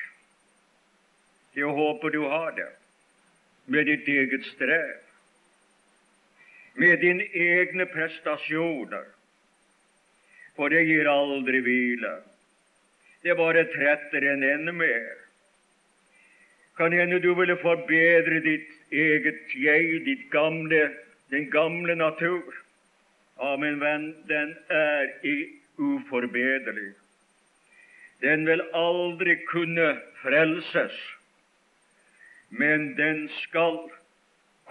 Jeg 1.53 1.69
håper 1.69 2.09
du 2.09 2.23
har 2.25 2.55
det, 2.57 2.71
med 3.67 3.85
ditt 3.91 4.07
eget 4.09 4.45
strev 4.55 5.03
med 6.73 6.97
dine 6.97 7.25
egne 7.33 7.85
prestasjoner, 7.85 9.05
for 10.57 10.73
det 10.73 10.85
gir 10.87 11.09
aldri 11.09 11.61
hvile. 11.65 12.13
Det 13.23 13.37
bare 13.37 13.65
tretter 13.71 14.25
en 14.33 14.43
enda 14.43 14.73
mer. 14.75 15.13
Kan 16.77 16.93
hende 16.97 17.19
du 17.21 17.31
ville 17.37 17.55
forbedre 17.61 18.41
ditt 18.45 18.69
eget 18.91 19.53
jeg, 19.55 20.01
ditt 20.05 20.25
gamle, 20.33 20.89
den 21.31 21.49
gamle 21.53 21.95
natur. 21.95 22.62
Ja, 23.43 23.57
min 23.59 23.79
venn, 23.79 24.05
den 24.27 24.51
er 24.71 25.09
uforbederlig. 25.75 26.93
Den 28.23 28.45
vil 28.47 28.61
aldri 28.79 29.33
kunne 29.49 29.87
frelses, 30.21 30.93
men 32.61 32.93
den 32.95 33.25
skal 33.41 33.81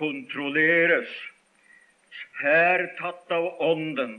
kontrolleres, 0.01 1.11
her 2.41 2.87
tatt 2.97 3.35
av 3.37 3.51
Ånden. 3.67 4.15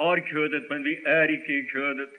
Har 0.00 0.22
kjødet, 0.30 0.64
men 0.70 0.86
vi 0.88 0.94
er 1.04 1.34
ikke 1.34 1.58
i 1.58 1.66
kjødet. 1.74 2.14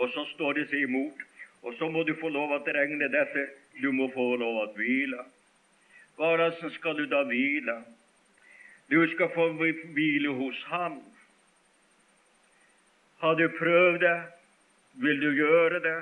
Og 0.00 0.08
så 0.14 0.24
står 0.30 0.60
det 0.60 0.64
seg 0.70 0.86
imot. 0.88 1.20
Og 1.60 1.76
så 1.76 1.90
må 1.92 2.06
du 2.08 2.14
få 2.22 2.32
lov 2.32 2.56
å 2.56 2.62
regne 2.64 3.10
dette. 3.12 3.44
Du 3.82 3.90
må 3.92 4.08
få 4.16 4.32
lov 4.40 4.62
å 4.62 4.66
hvile. 4.78 5.28
Hvordan 6.16 6.72
skal 6.78 6.96
du 6.96 7.04
da 7.10 7.20
hvile? 7.28 7.76
Du 8.90 9.00
skal 9.14 9.30
få 9.34 9.48
hvile 9.94 10.28
hos 10.28 10.64
Ham. 10.68 10.98
Har 13.18 13.34
du 13.34 13.48
prøvd 13.58 14.00
det? 14.00 14.18
Vil 14.92 15.20
du 15.20 15.30
gjøre 15.34 15.80
det? 15.82 16.00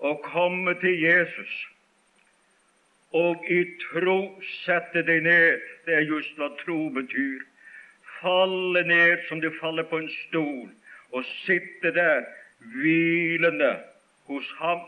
Å 0.00 0.14
komme 0.24 0.74
til 0.80 0.96
Jesus 1.02 1.52
og 3.12 3.46
i 3.50 3.62
tro 3.82 4.18
sette 4.62 5.02
deg 5.06 5.24
ned. 5.26 5.62
Det 5.86 5.96
er 5.98 6.06
just 6.06 6.36
hva 6.38 6.50
tro 6.62 6.88
betyr. 6.94 7.42
Falle 8.20 8.84
ned 8.86 9.24
som 9.28 9.40
du 9.42 9.50
faller 9.58 9.86
på 9.90 10.02
en 10.02 10.10
stol, 10.26 10.68
og 11.10 11.26
sitte 11.42 11.92
der 11.96 12.26
hvilende 12.76 13.72
hos 14.28 14.46
Ham, 14.58 14.82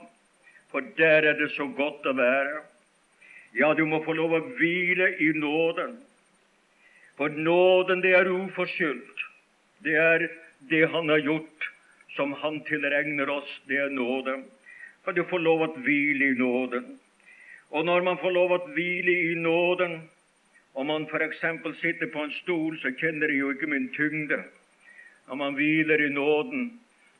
for 0.70 0.84
der 0.98 1.26
er 1.30 1.38
det 1.40 1.50
så 1.56 1.66
godt 1.66 2.06
å 2.06 2.14
være. 2.16 2.62
Ja, 3.58 3.72
du 3.74 3.84
må 3.88 4.02
få 4.04 4.14
lov 4.16 4.36
å 4.36 4.44
hvile 4.56 5.10
i 5.20 5.32
nåden, 5.36 5.96
for 7.16 7.28
nåden, 7.28 8.00
det 8.02 8.14
er 8.16 8.30
uforskyldt. 8.30 9.26
Det 9.84 9.96
er 9.98 10.28
det 10.70 10.90
Han 10.90 11.08
har 11.08 11.18
gjort, 11.18 11.70
som 12.16 12.32
Han 12.32 12.60
tilregner 12.64 13.30
oss, 13.30 13.60
det 13.68 13.76
er 13.76 13.90
nåde. 13.90 14.42
Kan 15.04 15.14
du 15.14 15.24
få 15.24 15.38
lov 15.38 15.62
å 15.62 15.72
hvile 15.82 16.32
i 16.32 16.38
nåden? 16.38 16.98
Og 17.70 17.84
når 17.84 18.02
man 18.02 18.18
får 18.20 18.30
lov 18.30 18.52
å 18.52 18.60
hvile 18.74 19.12
i 19.32 19.34
nåden, 19.34 20.02
om 20.74 20.86
man 20.86 21.06
f.eks. 21.08 21.40
sitter 21.80 22.06
på 22.12 22.22
en 22.22 22.34
stol, 22.42 22.78
så 22.80 22.92
kjenner 23.00 23.28
jeg 23.28 23.40
jo 23.40 23.50
ikke 23.52 23.68
min 23.68 23.88
tyngde. 23.96 24.38
Når 25.28 25.40
man 25.40 25.56
hviler 25.56 26.04
i 26.06 26.12
nåden, 26.12 26.70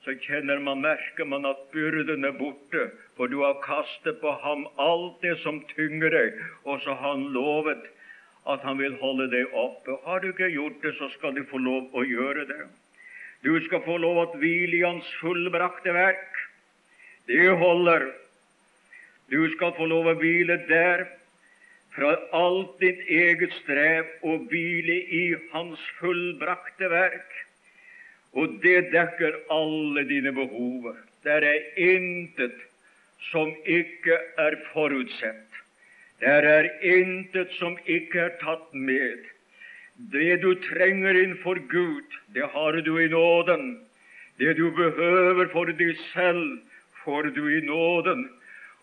så 0.04 0.14
kjenner 0.24 0.58
man, 0.58 0.80
merker 0.82 1.24
man 1.24 1.46
at 1.46 1.58
byrden 1.72 2.24
er 2.24 2.36
borte, 2.38 2.90
for 3.16 3.26
du 3.26 3.42
har 3.42 3.60
kastet 3.64 4.20
på 4.20 4.32
ham 4.44 4.64
alt 4.76 5.20
det 5.22 5.36
som 5.42 5.60
tynger 5.74 6.10
deg, 6.10 6.40
og 6.64 6.80
så 6.82 6.94
har 6.94 7.14
han 7.14 7.28
lovet 7.34 7.84
at 8.46 8.64
han 8.66 8.78
vil 8.78 8.96
holde 9.00 9.28
deg 9.30 9.52
oppe. 9.54 9.98
Har 10.06 10.20
du 10.20 10.30
ikke 10.32 10.50
gjort 10.50 10.80
det, 10.82 10.96
så 10.98 11.08
skal 11.16 11.36
du 11.36 11.44
få 11.50 11.60
lov 11.62 11.92
å 11.94 12.02
gjøre 12.06 12.46
det. 12.48 12.64
Du 13.42 13.54
skal 13.66 13.82
få 13.86 13.98
lov 13.98 14.18
å 14.22 14.26
hvile 14.38 14.78
i 14.78 14.84
Hans 14.86 15.08
fullbrakte 15.20 15.94
verk. 15.94 16.42
Det 17.26 17.48
holder 17.58 18.10
du 19.32 19.40
skal 19.54 19.72
få 19.78 19.86
lov 19.88 20.10
å 20.10 20.18
hvile 20.20 20.58
der 20.68 21.06
fra 21.94 22.10
alt 22.36 22.74
ditt 22.82 23.00
eget 23.08 23.54
strev 23.62 24.10
og 24.28 24.48
hvile 24.50 24.98
i 25.18 25.22
Hans 25.54 25.80
fullbrakte 26.00 26.90
verk. 26.92 27.38
Og 28.36 28.58
det 28.64 28.90
dekker 28.92 29.38
alle 29.52 30.04
dine 30.08 30.34
behover. 30.36 30.98
Der 31.24 31.44
er 31.48 31.64
intet 31.80 32.58
som 33.30 33.52
ikke 33.64 34.18
er 34.40 34.58
forutsett. 34.72 35.51
Der 36.22 36.46
er 36.46 36.68
intet 36.86 37.50
som 37.58 37.74
ikke 37.90 38.20
er 38.22 38.34
tatt 38.38 38.74
med. 38.74 39.24
Det 40.12 40.36
du 40.42 40.52
trenger 40.68 41.16
innenfor 41.18 41.58
Gud, 41.68 42.14
det 42.34 42.46
har 42.52 42.78
du 42.86 42.98
i 42.98 43.08
nåden. 43.08 43.80
Det 44.38 44.54
du 44.56 44.70
behøver 44.70 45.50
for 45.50 45.72
deg 45.80 45.96
selv, 46.12 46.60
får 47.02 47.32
du 47.34 47.42
i 47.50 47.60
nåden. 47.66 48.28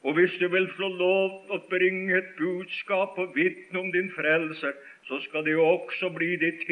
Og 0.04 0.14
hvis 0.14 0.36
du 0.40 0.48
vil 0.52 0.68
få 0.76 0.88
lov 1.00 1.52
å 1.52 1.62
bringe 1.72 2.18
et 2.18 2.36
budskap 2.36 3.16
og 3.20 3.32
vitne 3.36 3.80
om 3.86 3.92
din 3.96 4.12
frelser, 4.16 4.76
så 5.08 5.22
skal 5.24 5.48
det 5.48 5.56
også 5.56 6.12
bli 6.16 6.36
ditt 6.44 6.68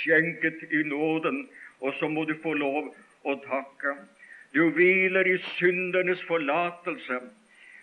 skjenket 0.00 0.62
i 0.70 0.84
nåden, 0.86 1.48
og 1.82 1.94
så 1.98 2.08
må 2.08 2.24
du 2.30 2.34
få 2.42 2.54
lov 2.54 2.94
å 3.26 3.36
takke. 3.42 3.98
Du 4.54 4.70
hviler 4.70 5.26
i 5.26 5.36
syndernes 5.58 6.22
forlatelse, 6.30 7.20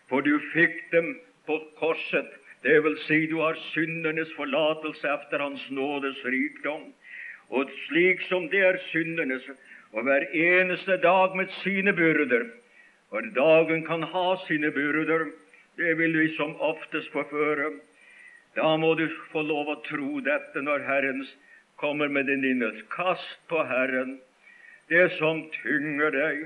for 0.08 0.24
du 0.24 0.40
fikk 0.56 0.80
dem 0.96 1.14
på 1.46 1.60
korset. 1.80 2.32
Det 2.64 2.80
vil 2.84 2.98
si, 3.08 3.26
du 3.28 3.38
har 3.42 3.60
syndernes 3.74 4.32
forlatelse 4.38 5.08
etter 5.10 5.44
Hans 5.44 5.64
nådes 5.70 6.20
rikdom. 6.26 6.92
Og 7.52 7.72
slik 7.88 8.24
som 8.30 8.48
det 8.50 8.64
er 8.66 8.80
syndernes, 8.92 9.46
og 9.94 10.08
hver 10.08 10.26
eneste 10.32 10.98
dag 11.04 11.36
med 11.36 11.52
sine 11.62 11.94
byrder, 11.94 12.48
for 13.10 13.26
dagen 13.36 13.84
kan 13.86 14.04
ha 14.10 14.28
sine 14.48 14.72
byrder, 14.72 15.28
det 15.78 15.98
vil 15.98 16.18
vi 16.18 16.30
som 16.38 16.56
oftest 16.62 17.12
få 17.14 17.26
føre. 17.30 17.74
Da 18.56 18.76
må 18.78 18.94
du 18.98 19.08
få 19.32 19.42
lov 19.46 19.70
å 19.70 19.82
tro 19.86 20.22
dette 20.26 20.62
når 20.62 20.86
Herren 20.88 21.26
kommer 21.82 22.08
med 22.08 22.30
din 22.30 22.46
innes. 22.46 22.80
Kast 22.94 23.42
på 23.50 23.64
Herren 23.70 24.20
det 24.90 25.08
som 25.18 25.42
tynger 25.62 26.14
deg. 26.14 26.44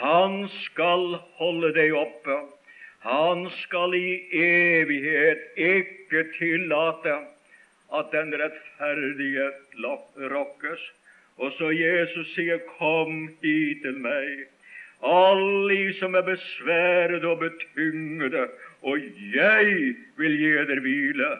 Han 0.00 0.44
skal 0.64 1.18
holde 1.38 1.72
deg 1.76 1.94
oppe. 1.96 2.36
Han 3.06 3.46
skal 3.62 3.94
i 3.94 4.18
evighet 4.34 5.46
ikke 5.56 6.24
tillate 6.38 7.14
at 7.94 8.12
den 8.12 8.34
rettferdige 8.34 9.50
rokkes. 10.34 10.82
Og 11.38 11.52
så 11.58 11.70
Jesus 11.70 12.34
sier, 12.34 12.58
'Kom 12.58 13.28
hit 13.42 13.82
til 13.82 13.98
meg' 14.02 14.46
alle 15.04 15.94
som 15.98 16.14
er 16.14 16.24
besværet 16.24 17.24
og 17.24 17.38
betyngede, 17.38 18.48
og 18.82 18.98
jeg 19.34 19.94
vil 20.16 20.38
gi 20.38 20.52
dere 20.68 20.80
hvile. 20.80 21.30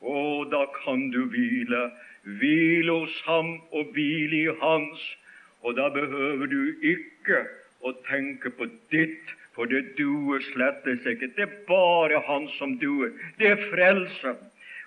Og 0.00 0.50
da 0.52 0.66
kan 0.84 1.10
du 1.10 1.24
hvile. 1.32 1.90
Hvile 2.22 2.92
hos 2.92 3.22
ham 3.24 3.60
og 3.72 3.92
hvile 3.94 4.42
i 4.42 4.54
hans. 4.60 5.16
Og 5.62 5.76
da 5.76 5.88
behøver 5.88 6.46
du 6.46 6.60
ikke 6.82 7.46
å 7.82 7.94
tenke 8.06 8.50
på 8.50 8.68
ditt, 8.92 9.32
for 9.56 9.68
det 9.70 9.96
duer 9.98 10.44
slettes 10.52 11.06
ikke. 11.08 11.32
Det 11.36 11.48
er 11.48 11.56
bare 11.68 12.22
Han 12.28 12.48
som 12.58 12.76
duer. 12.78 13.10
Det 13.40 13.48
er 13.54 13.64
frelsen. 13.72 14.36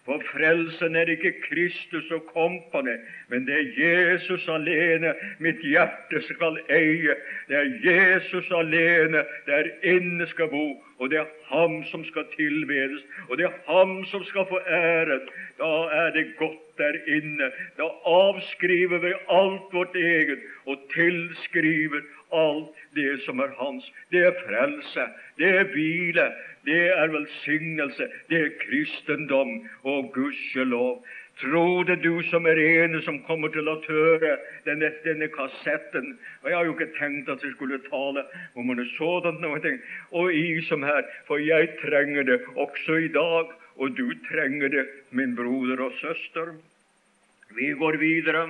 For 0.09 0.21
frelsen 0.31 0.95
er 0.95 1.09
ikke 1.11 1.33
Kristus 1.43 2.07
og 2.11 2.23
kompani, 2.33 2.95
men 3.29 3.43
det 3.45 3.57
er 3.59 3.67
Jesus 3.77 4.47
alene 4.49 5.11
mitt 5.43 5.59
hjerte 5.61 6.21
skal 6.25 6.57
eie. 6.73 7.13
Det 7.49 7.57
er 7.59 7.67
Jesus 7.83 8.47
alene 8.57 9.21
der 9.45 9.69
inne 9.83 10.25
skal 10.31 10.49
bo, 10.49 10.63
og 10.97 11.11
det 11.11 11.19
er 11.19 11.29
Ham 11.51 11.83
som 11.91 12.05
skal 12.07 12.25
tilbedes, 12.33 13.03
og 13.27 13.37
det 13.37 13.45
er 13.51 13.59
Ham 13.67 13.99
som 14.09 14.23
skal 14.31 14.47
få 14.49 14.57
æren. 14.65 15.29
Da 15.59 15.69
er 15.99 16.09
det 16.15 16.25
godt 16.39 16.65
der 16.81 16.97
inne. 17.05 17.51
Da 17.77 17.91
avskriver 18.05 18.97
vi 19.05 19.13
alt 19.29 19.73
vårt 19.73 19.95
eget 19.95 20.39
og 20.65 20.89
tilskriver 20.93 22.01
alt 22.33 22.83
det 22.95 23.21
som 23.25 23.39
er 23.39 23.53
Hans. 23.57 23.85
Det 24.11 24.23
er 24.25 24.37
frelse, 24.45 25.07
det 25.37 25.49
er 25.61 25.71
hvile, 25.73 26.27
det 26.65 26.81
er 26.93 27.13
velsignelse, 27.13 28.09
det 28.29 28.41
er 28.41 28.53
kristendom, 28.61 29.69
og 29.83 30.11
gudskjelov. 30.13 31.03
Tro 31.39 31.83
det, 31.87 32.01
du 32.03 32.19
som 32.27 32.47
er 32.51 32.59
ene 32.59 32.99
som 33.05 33.21
kommer 33.23 33.51
til 33.53 33.69
å 33.71 33.77
høre 33.85 34.33
denne, 34.65 34.89
denne, 35.05 35.29
kassetten. 35.31 36.17
Og 36.43 36.49
Jeg 36.49 36.57
har 36.57 36.65
jo 36.67 36.73
ikke 36.75 36.89
tenkt 36.97 37.31
at 37.31 37.43
jeg 37.43 37.53
skulle 37.53 37.79
tale 37.87 38.25
om 38.59 38.67
noe 38.67 38.87
sånt, 38.97 39.39
noe, 39.39 39.73
og 40.11 40.33
i 40.35 40.59
som 40.67 40.83
her, 40.83 41.07
for 41.29 41.39
jeg 41.39 41.71
trenger 41.79 42.27
det 42.27 42.41
også 42.59 42.99
i 43.05 43.11
dag, 43.15 43.55
og 43.79 43.95
du 43.95 44.11
trenger 44.27 44.67
det, 44.67 44.85
min 45.15 45.35
broder 45.35 45.79
og 45.79 45.95
søster. 46.01 46.57
Vi 47.55 47.71
går 47.71 48.01
videre. 48.03 48.49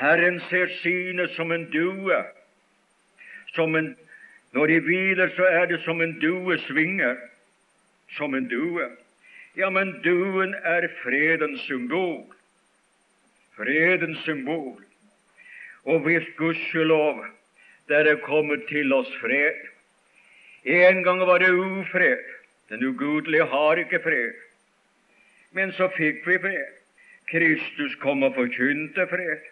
Herren 0.00 0.40
ser 0.48 0.72
synet 0.80 1.36
som 1.36 1.52
en 1.52 1.68
due, 1.70 2.22
som 3.54 3.76
en 3.76 3.94
når 4.52 4.66
de 4.66 4.80
hviler, 4.80 5.30
så 5.36 5.44
er 5.48 5.66
det 5.66 5.80
som 5.84 6.00
en 6.00 6.18
due 6.20 6.58
svinger. 6.58 7.16
Som 8.16 8.34
en 8.34 8.48
due. 8.48 8.88
Ja, 9.56 9.70
men 9.70 9.94
duen 10.04 10.54
er 10.54 10.88
fredens 11.02 11.60
symbol. 11.60 12.26
Fredens 13.56 14.18
symbol. 14.24 14.82
Og 15.84 16.00
hvis 16.00 16.28
gudskjelov 16.36 17.24
der 17.88 18.06
er 18.06 18.20
kommet 18.22 18.62
til 18.68 18.92
oss 18.92 19.10
fred 19.20 19.68
En 20.64 21.02
gang 21.02 21.20
var 21.26 21.38
det 21.38 21.50
ufred. 21.50 22.22
Den 22.68 22.84
ugudelige 22.84 23.44
har 23.44 23.76
ikke 23.76 24.00
fred. 24.02 24.36
Men 25.50 25.72
så 25.72 25.88
fikk 25.96 26.26
vi 26.26 26.38
fred. 26.38 26.76
Kristus 27.30 27.94
kom 28.00 28.22
og 28.22 28.34
forkynte 28.34 29.06
fred. 29.10 29.51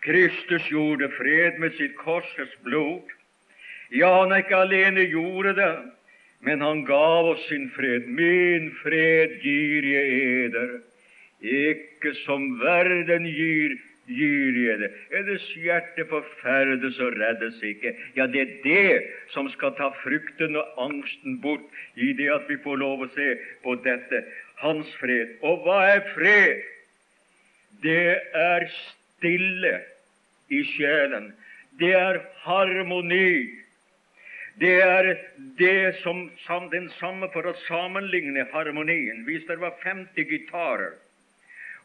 Kristus 0.00 0.68
gjorde 0.70 1.10
fred 1.12 1.58
med 1.60 1.76
sitt 1.76 1.96
korsets 1.96 2.54
blod. 2.64 3.04
Ja, 3.92 4.22
han 4.22 4.32
ikke 4.36 4.62
alene 4.64 5.04
gjorde 5.10 5.52
det, 5.58 5.72
men 6.46 6.62
han 6.64 6.84
gav 6.88 7.34
oss 7.34 7.42
sin 7.48 7.68
fred. 7.74 8.06
Min 8.08 8.70
fred 8.80 9.40
gir 9.44 9.86
jeg 9.86 10.20
eder, 10.46 10.76
ikke 11.40 12.14
som 12.22 12.46
verden 12.60 13.26
gir, 13.28 13.74
gir 14.10 14.56
jeg 14.58 14.78
det. 14.80 14.90
Eders 15.20 15.48
hjerte 15.58 16.06
forferdes 16.10 17.00
og 17.02 17.18
reddes 17.20 17.58
ikke. 17.66 17.92
Ja, 18.16 18.26
det 18.30 18.40
er 18.40 18.54
det 18.64 19.02
som 19.34 19.50
skal 19.52 19.74
ta 19.78 19.90
frykten 20.04 20.56
og 20.58 20.80
angsten 20.86 21.40
bort 21.42 21.66
i 21.96 22.12
det 22.16 22.30
at 22.34 22.48
vi 22.48 22.58
får 22.64 22.80
lov 22.80 23.04
å 23.04 23.10
se 23.14 23.34
på 23.64 23.76
dette. 23.84 24.24
Hans 24.62 24.88
fred. 25.00 25.36
Og 25.46 25.66
hva 25.66 25.82
er 25.92 26.02
fred? 26.14 26.64
Det 27.84 28.16
er 28.36 28.66
stille 29.20 29.80
i 30.48 30.64
sjelen. 30.74 31.30
Det 31.78 31.92
er 31.94 32.20
harmoni. 32.42 33.60
Det 34.60 34.74
er 34.82 35.14
det 35.58 36.00
som, 36.02 36.26
den 36.72 36.90
samme 36.98 37.30
for 37.32 37.46
å 37.46 37.54
sammenligne 37.68 38.44
harmonien. 38.52 39.22
Hvis 39.28 39.46
det 39.48 39.60
var 39.60 39.78
50 39.84 40.26
gitarer, 40.28 40.98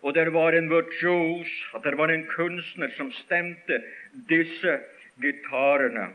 og 0.01 0.13
det 0.13 0.27
var 0.33 0.53
en 0.53 0.69
virtuos, 0.69 1.51
at 1.75 1.85
det 1.85 1.95
var 1.97 2.11
en 2.11 2.25
kunstner 2.29 2.91
som 2.97 3.13
stemte 3.23 3.79
disse 4.29 4.79
gitarene, 5.21 6.09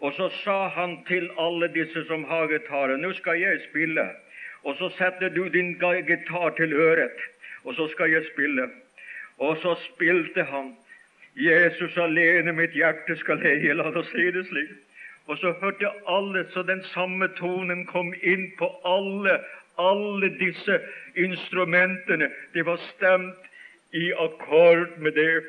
og 0.00 0.16
så 0.16 0.30
sa 0.40 0.58
han 0.72 0.98
til 1.08 1.28
alle 1.38 1.68
disse 1.72 2.06
som 2.08 2.24
har 2.24 2.48
gitarer, 2.48 2.96
'Nå 2.96 3.12
skal 3.12 3.40
jeg 3.40 3.60
spille.' 3.68 4.10
Og 4.64 4.76
så 4.76 4.90
setter 4.98 5.28
du 5.28 5.48
din 5.48 5.72
gitar 5.80 6.50
til 6.56 6.72
øret, 6.72 7.16
og 7.64 7.74
så 7.74 7.88
skal 7.88 8.10
jeg 8.10 8.24
spille. 8.32 8.68
Og 9.40 9.56
så 9.62 9.74
spilte 9.88 10.44
han. 10.44 10.74
Jesus 11.36 11.96
alene 11.96 12.52
mitt 12.52 12.74
hjerte 12.76 13.16
skal 13.20 13.40
leie, 13.40 13.74
la 13.74 13.88
oss 13.88 14.08
si 14.12 14.30
det 14.34 14.44
slik. 14.48 14.72
Og 15.30 15.38
så 15.38 15.52
hørte 15.60 15.92
alle, 16.10 16.44
så 16.50 16.62
den 16.66 16.82
samme 16.90 17.28
tonen 17.38 17.84
kom 17.86 18.10
inn 18.22 18.48
på 18.58 18.66
alle, 18.84 19.38
alle 19.78 20.30
disse 20.40 20.80
instrumentene. 21.14 22.30
Det 22.54 22.66
var 22.66 22.80
stemt 22.90 23.48
i 23.94 24.10
akkord 24.12 24.98
med 24.98 25.14
det. 25.14 25.44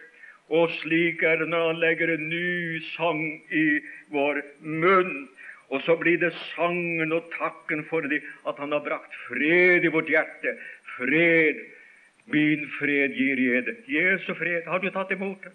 Og 0.52 0.70
slik 0.82 1.24
er 1.24 1.40
det 1.42 1.50
når 1.50 1.68
han 1.72 1.82
legger 1.82 2.14
en 2.14 2.30
ny 2.30 2.80
sang 2.94 3.24
i 3.50 3.66
vår 4.14 4.42
munn. 4.60 5.30
Og 5.72 5.82
så 5.86 5.96
blir 5.96 6.20
det 6.20 6.34
sangen 6.52 7.14
og 7.16 7.30
takken 7.38 7.86
for 7.90 8.04
det 8.12 8.20
at 8.48 8.60
han 8.60 8.76
har 8.76 8.84
brakt 8.84 9.16
fred 9.28 9.88
i 9.88 9.94
vårt 9.94 10.12
hjerte. 10.12 10.58
Fred. 10.98 11.62
Min 12.32 12.68
fred 12.80 13.16
gir 13.18 13.40
jeg 13.40 13.66
det. 13.68 13.78
Jesu 13.92 14.34
fred. 14.34 14.66
Har 14.68 14.80
du 14.80 14.90
tatt 14.90 15.12
imot 15.12 15.44
det? 15.44 15.54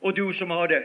Og 0.00 0.16
du 0.16 0.32
som 0.38 0.50
har 0.54 0.68
det, 0.70 0.84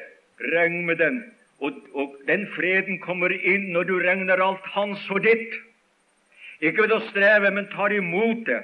regn 0.54 0.86
med 0.86 0.98
den. 1.02 1.24
Og, 1.60 1.78
og, 1.94 2.16
den 2.28 2.48
freden 2.56 3.00
kommer 3.00 3.32
inn 3.32 3.70
når 3.76 3.88
du 3.88 3.94
regner 4.02 4.42
alt 4.42 4.66
hans 4.76 5.04
og 5.14 5.24
ditt. 5.24 5.54
Ikke 6.64 6.86
ved 6.86 6.96
å 6.96 7.04
streve, 7.12 7.52
men 7.54 7.70
tar 7.72 7.94
imot 7.94 8.46
det. 8.48 8.60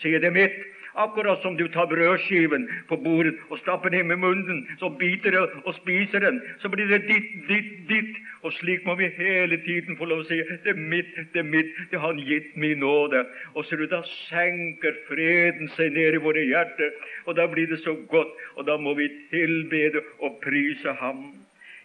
Sier 0.00 0.22
det 0.22 0.32
mitt. 0.34 0.56
Akkurat 0.94 1.42
som 1.42 1.56
du 1.56 1.68
tar 1.68 1.86
brødskiven 1.86 2.68
på 2.88 2.96
bordet 2.96 3.34
og 3.48 3.58
stapper 3.58 3.88
den 3.94 4.10
i 4.10 4.16
munnen, 4.16 4.66
så 4.78 4.88
biter 4.88 5.30
du 5.30 5.60
og 5.64 5.74
spiser 5.74 6.18
den. 6.18 6.40
Så 6.58 6.68
blir 6.68 6.88
det 6.90 7.02
ditt, 7.08 7.30
ditt, 7.48 7.72
ditt. 7.88 8.16
Og 8.42 8.52
slik 8.56 8.86
må 8.88 8.94
vi 8.96 9.10
hele 9.16 9.58
tiden 9.66 9.98
få 10.00 10.08
lov 10.08 10.22
å 10.22 10.28
si 10.28 10.38
det 10.40 10.72
er 10.72 10.78
mitt, 10.78 11.12
det 11.34 11.42
er 11.42 11.46
mitt, 11.46 11.74
det 11.90 12.00
har 12.00 12.10
Han 12.10 12.22
gitt 12.26 12.56
min 12.56 12.80
nåde. 12.82 13.22
Og 13.54 13.66
ser 13.66 13.76
du, 13.76 13.86
da 13.86 14.02
senker 14.28 14.96
freden 15.08 15.70
seg 15.76 15.92
ned 15.94 16.16
i 16.16 16.22
våre 16.24 16.42
hjerter, 16.42 16.94
og 17.26 17.36
da 17.38 17.46
blir 17.46 17.68
det 17.70 17.82
så 17.84 17.94
godt, 18.10 18.32
og 18.56 18.66
da 18.66 18.78
må 18.80 18.96
vi 18.98 19.06
tilbede 19.30 20.02
og 20.18 20.40
prise 20.42 20.96
Ham. 21.00 21.28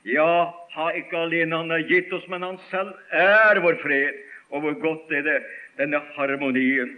Ja, 0.06 0.54
ha 0.74 0.88
ikke 0.98 1.26
alene 1.28 1.58
Han 1.58 1.74
har 1.74 1.86
gitt 1.90 2.14
oss, 2.14 2.26
men 2.32 2.42
Han 2.42 2.58
selv 2.72 2.96
er 3.12 3.62
vår 3.62 3.78
fred. 3.84 4.24
Og 4.50 4.62
hvor 4.62 4.80
godt 4.80 5.12
er 5.12 5.26
det, 5.26 5.40
denne 5.78 6.00
harmonien. 6.16 6.96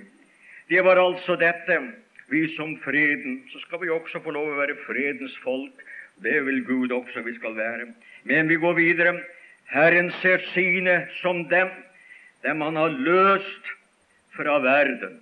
Det 0.70 0.84
var 0.84 1.00
altså 1.00 1.36
dette. 1.40 1.80
Vi 2.28 2.44
som 2.56 2.74
freden, 2.84 3.44
så 3.52 3.60
skal 3.60 3.80
vi 3.82 3.90
også 3.90 4.20
få 4.20 4.34
lov 4.36 4.50
å 4.52 4.60
være 4.60 4.76
fredens 4.84 5.36
folk. 5.44 5.84
Det 6.24 6.42
vil 6.44 6.64
Gud 6.68 6.92
også 6.92 7.24
vi 7.24 7.38
skal 7.38 7.56
være. 7.56 7.88
Men 8.28 8.50
vi 8.52 8.58
går 8.60 8.76
videre. 8.76 9.14
Herren 9.72 10.12
ser 10.22 10.44
sine 10.52 11.06
som 11.22 11.46
dem, 11.48 11.72
dem 12.44 12.62
han 12.62 12.76
har 12.76 12.92
løst 12.92 13.72
fra 14.36 14.60
verden. 14.64 15.22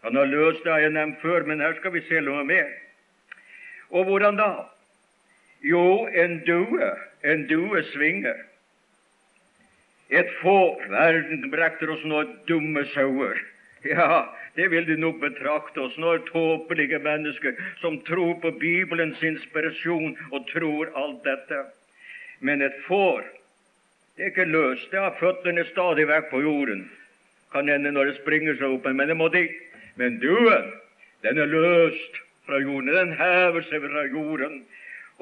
Han 0.00 0.16
har 0.16 0.32
løst 0.32 0.64
det, 0.64 0.72
har 0.72 0.80
jeg 0.80 0.96
nevnt 0.96 1.20
før, 1.20 1.44
men 1.44 1.60
her 1.60 1.76
skal 1.76 1.92
vi 1.92 2.04
se 2.08 2.20
noe 2.24 2.44
mer. 2.48 2.68
Og 3.90 4.08
hvordan 4.08 4.40
da? 4.40 4.50
Jo, 5.60 6.06
en 6.08 6.38
due, 6.46 6.88
en 7.20 7.44
due 7.52 7.84
svinger. 7.92 8.46
Et 10.08 10.28
få. 10.40 10.80
Verden 10.88 11.50
brekter 11.52 11.92
oss 11.92 12.04
nå 12.08 12.24
dumme 12.48 12.86
sauer. 12.94 13.36
Ja, 13.88 14.34
det 14.54 14.68
vil 14.68 14.84
de 14.86 14.96
nok 15.00 15.20
betrakte 15.22 15.80
oss 15.80 15.96
når 15.96 16.24
tåpelige 16.28 16.98
mennesker 17.00 17.56
som 17.80 18.00
tror 18.04 18.34
på 18.42 18.52
Bibelens 18.60 19.22
inspirasjon 19.24 20.18
og 20.30 20.48
tror 20.52 20.90
alt 21.00 21.22
dette. 21.24 21.62
Men 22.40 22.62
et 22.62 22.76
får 22.86 23.24
det 24.16 24.26
er 24.26 24.32
ikke 24.34 24.44
løst. 24.52 24.90
Det 24.92 25.00
har 25.00 25.14
føttene 25.16 25.62
stadig 25.70 26.04
vekk 26.04 26.26
på 26.28 26.42
jorden. 26.44 26.82
Kan 27.54 27.70
hende 27.72 27.88
når 27.94 28.10
det 28.10 28.18
springer 28.18 28.58
seg 28.58 28.74
opp, 28.74 28.84
men 28.84 29.08
det 29.08 29.16
må 29.16 29.30
de. 29.32 29.46
Men 29.96 30.18
duen, 30.20 30.66
den 31.24 31.40
er 31.40 31.48
løst 31.48 32.18
fra 32.44 32.60
jorden. 32.60 32.90
Den 32.92 33.14
hever 33.16 33.64
seg 33.70 33.80
fra 33.86 34.04
jorden. 34.12 34.58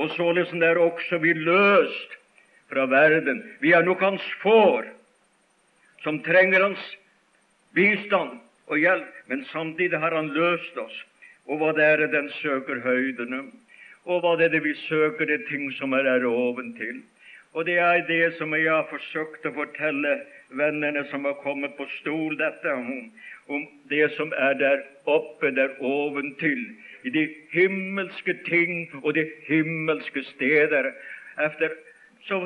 Og 0.02 0.10
således 0.16 0.50
er 0.50 0.82
også 0.82 1.20
vi 1.22 1.30
løst 1.36 2.18
fra 2.72 2.88
verden. 2.90 3.44
Vi 3.62 3.70
er 3.70 3.86
nok 3.86 4.02
hans 4.02 4.26
får, 4.42 4.90
som 6.02 6.18
trenger 6.26 6.66
hans 6.66 6.90
bistand 7.78 8.34
og 8.68 8.78
hjelp, 8.78 9.12
men 9.26 9.44
samtidig 9.52 9.98
har 9.98 10.14
Han 10.14 10.28
løst 10.34 10.76
oss. 10.76 11.04
Og 11.48 11.58
hva 11.58 11.72
det 11.72 11.84
er 11.84 12.06
den 12.12 12.30
søker 12.42 12.80
høydene, 12.84 13.42
og 14.04 14.20
hva 14.20 14.36
det 14.36 14.54
er 14.54 14.60
vi 14.60 14.74
søker, 14.88 15.26
det 15.26 15.46
ting 15.48 15.72
som 15.72 15.92
er 15.92 16.02
der 16.04 16.26
oventil. 16.28 17.02
Og 17.52 17.64
det 17.64 17.78
er 17.78 18.04
det 18.06 18.36
som 18.36 18.52
jeg 18.54 18.68
har 18.68 18.84
forsøkt 18.90 19.46
å 19.48 19.54
fortelle 19.56 20.18
vennene 20.60 21.04
som 21.10 21.24
har 21.24 21.36
kommet 21.42 21.74
på 21.76 21.86
stol, 21.98 22.36
dette 22.36 22.72
om, 22.72 23.08
om 23.48 23.64
det 23.88 24.10
som 24.16 24.32
er 24.36 24.54
der 24.60 24.84
oppe, 25.08 25.50
der 25.56 25.72
oventil, 25.80 26.60
i 27.04 27.10
de 27.10 27.24
himmelske 27.52 28.34
ting 28.48 28.90
og 29.02 29.14
de 29.14 29.24
himmelske 29.48 30.24
steder. 30.34 30.92
Efter 31.40 31.72
så 32.28 32.44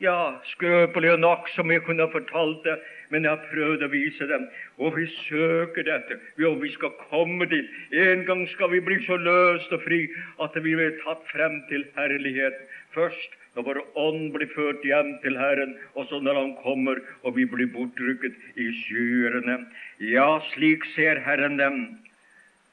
ja, 0.00 0.34
skrøpelig 0.54 1.18
nok 1.20 1.48
som 1.54 1.70
jeg 1.70 1.84
kunne 1.84 2.08
fortalt 2.12 2.64
det, 2.64 2.78
men 3.14 3.28
jeg 3.28 3.36
har 3.36 3.46
prøvd 3.52 3.86
å 3.86 3.90
vise 3.92 4.26
dem. 4.26 4.48
Og 4.82 4.98
vi 4.98 5.06
søker 5.28 5.86
dette, 5.86 6.18
og 6.42 6.58
vi 6.64 6.72
skal 6.74 6.90
komme 7.06 7.46
dit. 7.46 7.70
En 7.94 8.26
gang 8.26 8.42
skal 8.50 8.72
vi 8.74 8.82
bli 8.82 8.98
så 9.06 9.20
løst 9.22 9.70
og 9.74 9.84
fri 9.86 10.02
at 10.42 10.58
vi 10.58 10.74
blir 10.74 10.98
tatt 11.04 11.22
frem 11.30 11.60
til 11.70 11.86
herlighet. 11.94 12.58
Først 12.96 13.38
når 13.54 13.66
vår 13.68 13.78
ånd 14.02 14.32
blir 14.34 14.50
ført 14.50 14.82
hjem 14.86 15.12
til 15.22 15.36
Herren, 15.38 15.76
og 15.94 16.08
så 16.10 16.18
når 16.18 16.40
Han 16.40 16.54
kommer 16.64 16.98
og 17.22 17.36
vi 17.36 17.46
blir 17.46 17.70
bortrykket 17.70 18.34
i 18.58 18.66
skyene. 18.80 19.60
Ja, 20.02 20.40
slik 20.50 20.86
ser 20.96 21.22
Herren 21.22 21.60
dem, 21.60 21.84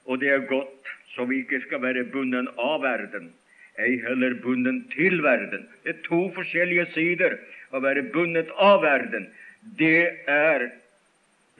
og 0.09 0.23
det 0.23 0.33
er 0.33 0.47
godt, 0.49 0.89
så 1.13 1.27
vi 1.29 1.43
ikke 1.43 1.61
skal 1.67 1.83
være 1.85 2.07
bundet 2.09 2.49
av 2.57 2.81
verden, 2.81 3.29
ei 3.77 3.99
heller 4.01 4.33
bundet 4.41 4.89
til 4.95 5.21
verden. 5.21 5.67
Det 5.85 5.93
er 5.93 6.01
to 6.07 6.23
forskjellige 6.33 6.87
sider 6.95 7.37
å 7.71 7.81
være 7.85 8.09
bundet 8.15 8.49
av 8.57 8.81
verden 8.81 9.29
det 9.79 10.07
er 10.27 10.69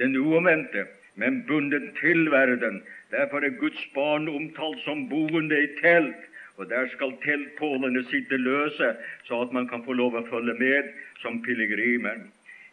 den 0.02 0.18
uomvendte, 0.18 0.88
men 1.16 1.44
bundet 1.48 1.92
til 2.00 2.32
verden. 2.32 2.82
Derfor 3.12 3.44
er 3.46 3.60
Guds 3.60 3.82
barn 3.96 4.30
omtalt 4.30 4.80
som 4.86 5.08
boende 5.10 5.58
i 5.64 5.70
telt, 5.82 6.28
og 6.58 6.70
der 6.70 6.88
skal 6.94 7.14
teltpålene 7.24 8.04
sitte 8.10 8.38
løse, 8.38 8.96
så 9.28 9.42
at 9.42 9.54
man 9.54 9.68
kan 9.68 9.84
få 9.86 9.94
lov 9.98 10.16
å 10.18 10.26
følge 10.30 10.56
med 10.60 10.92
som 11.22 11.42
pilegrimer. 11.46 12.24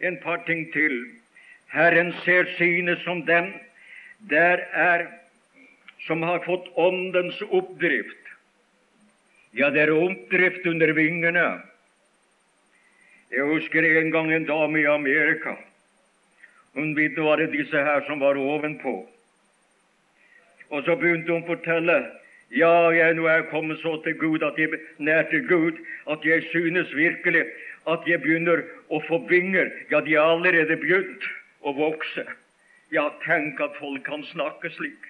En 0.01 0.19
par 0.23 0.45
ting 0.47 0.67
til. 0.73 1.01
Herren 1.73 2.13
ser 2.25 2.49
sine 2.57 2.97
som 3.05 3.25
dem 3.29 3.53
der 4.31 4.65
er 4.73 5.07
som 6.07 6.23
har 6.23 6.41
fått 6.47 6.69
Åndens 6.75 7.39
oppdrift. 7.51 8.31
Ja, 9.53 9.71
det 9.71 9.87
er 9.87 9.95
oppdrift 9.95 10.67
under 10.67 10.93
vingene. 10.97 11.47
Jeg 13.31 13.45
husker 13.45 13.85
en 13.85 14.11
gang 14.11 14.33
en 14.33 14.47
dame 14.49 14.81
i 14.81 14.87
Amerika. 14.89 15.55
Hun 16.75 16.95
begynte 16.95 17.25
var 17.25 17.37
det 17.37 17.53
disse 17.53 17.77
her 17.77 18.05
som 18.07 18.21
var 18.21 18.39
ovenpå. 18.41 18.95
Og 20.71 20.85
så 20.85 20.97
begynte 20.97 21.33
hun 21.33 21.45
å 21.45 21.51
fortelle 21.51 21.99
ja, 22.57 22.89
jeg 22.97 23.17
nå 23.19 23.27
er 23.29 23.43
kommet 23.51 23.81
så 23.83 23.99
til 24.05 24.15
Gud 24.17 24.45
at 24.47 24.57
jeg 24.57 24.79
nær 25.05 25.27
til 25.29 25.45
Gud 25.49 25.77
at 26.09 26.25
jeg 26.25 26.47
synes 26.49 26.95
virkelig 26.97 27.45
at 27.89 28.09
jeg 28.09 28.23
begynner 28.25 28.63
å 28.89 29.03
få 29.05 29.21
vinger. 29.29 29.69
Ja, 29.93 30.01
de 30.01 30.17
har 30.17 30.33
allerede 30.33 30.79
begynt 30.81 31.29
å 31.61 31.75
vokse. 31.77 32.25
Ja, 32.93 33.11
tenk 33.27 33.61
at 33.61 33.77
folk 33.77 34.05
kan 34.09 34.25
snakke 34.33 34.73
slik. 34.73 35.08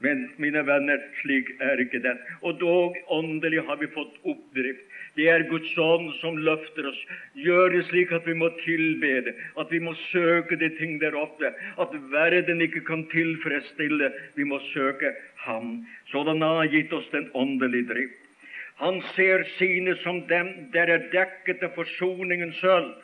Men 0.00 0.30
mine 0.40 0.62
venner, 0.64 1.00
slik 1.20 1.50
er 1.60 1.80
ikke 1.82 2.00
det. 2.00 2.14
Og 2.40 2.56
dog 2.60 2.96
åndelig 3.12 3.60
har 3.66 3.76
vi 3.80 3.88
fått 3.92 4.16
oppdrift. 4.24 4.86
Det 5.18 5.26
er 5.28 5.44
Guds 5.50 5.72
ånd 5.78 6.12
som 6.20 6.38
løfter 6.40 6.86
oss, 6.88 7.00
gjør 7.34 7.74
det 7.74 7.82
slik 7.88 8.12
at 8.14 8.24
vi 8.28 8.36
må 8.38 8.48
tilbede, 8.62 9.34
at 9.58 9.72
vi 9.74 9.80
må 9.82 9.92
søke 10.08 10.56
de 10.56 10.70
ting 10.78 11.00
der 11.02 11.16
oppe, 11.18 11.50
at 11.50 11.96
verden 12.12 12.62
ikke 12.64 12.84
kan 12.86 13.02
tilfredsstille. 13.12 14.12
Vi 14.38 14.46
må 14.46 14.60
søke 14.70 15.12
Ham. 15.44 15.86
Sådan 16.12 16.42
har 16.42 16.62
han 16.62 16.72
gitt 16.72 16.92
oss 16.92 17.08
den 17.12 17.30
åndelige 17.34 17.88
drift. 17.88 18.16
Han 18.80 19.02
ser 19.14 19.44
sine 19.58 19.96
som 20.00 20.22
dem 20.28 20.48
der 20.72 20.88
er 20.88 21.08
dekket 21.12 21.64
av 21.66 21.74
forsoningens 21.76 22.56
sølv, 22.62 22.94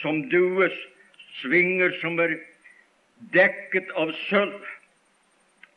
som 0.00 0.22
dues 0.32 0.76
svinger 1.42 1.92
som 2.00 2.16
er 2.22 2.38
dekket 3.34 3.92
av 3.96 4.14
sølv. 4.28 4.64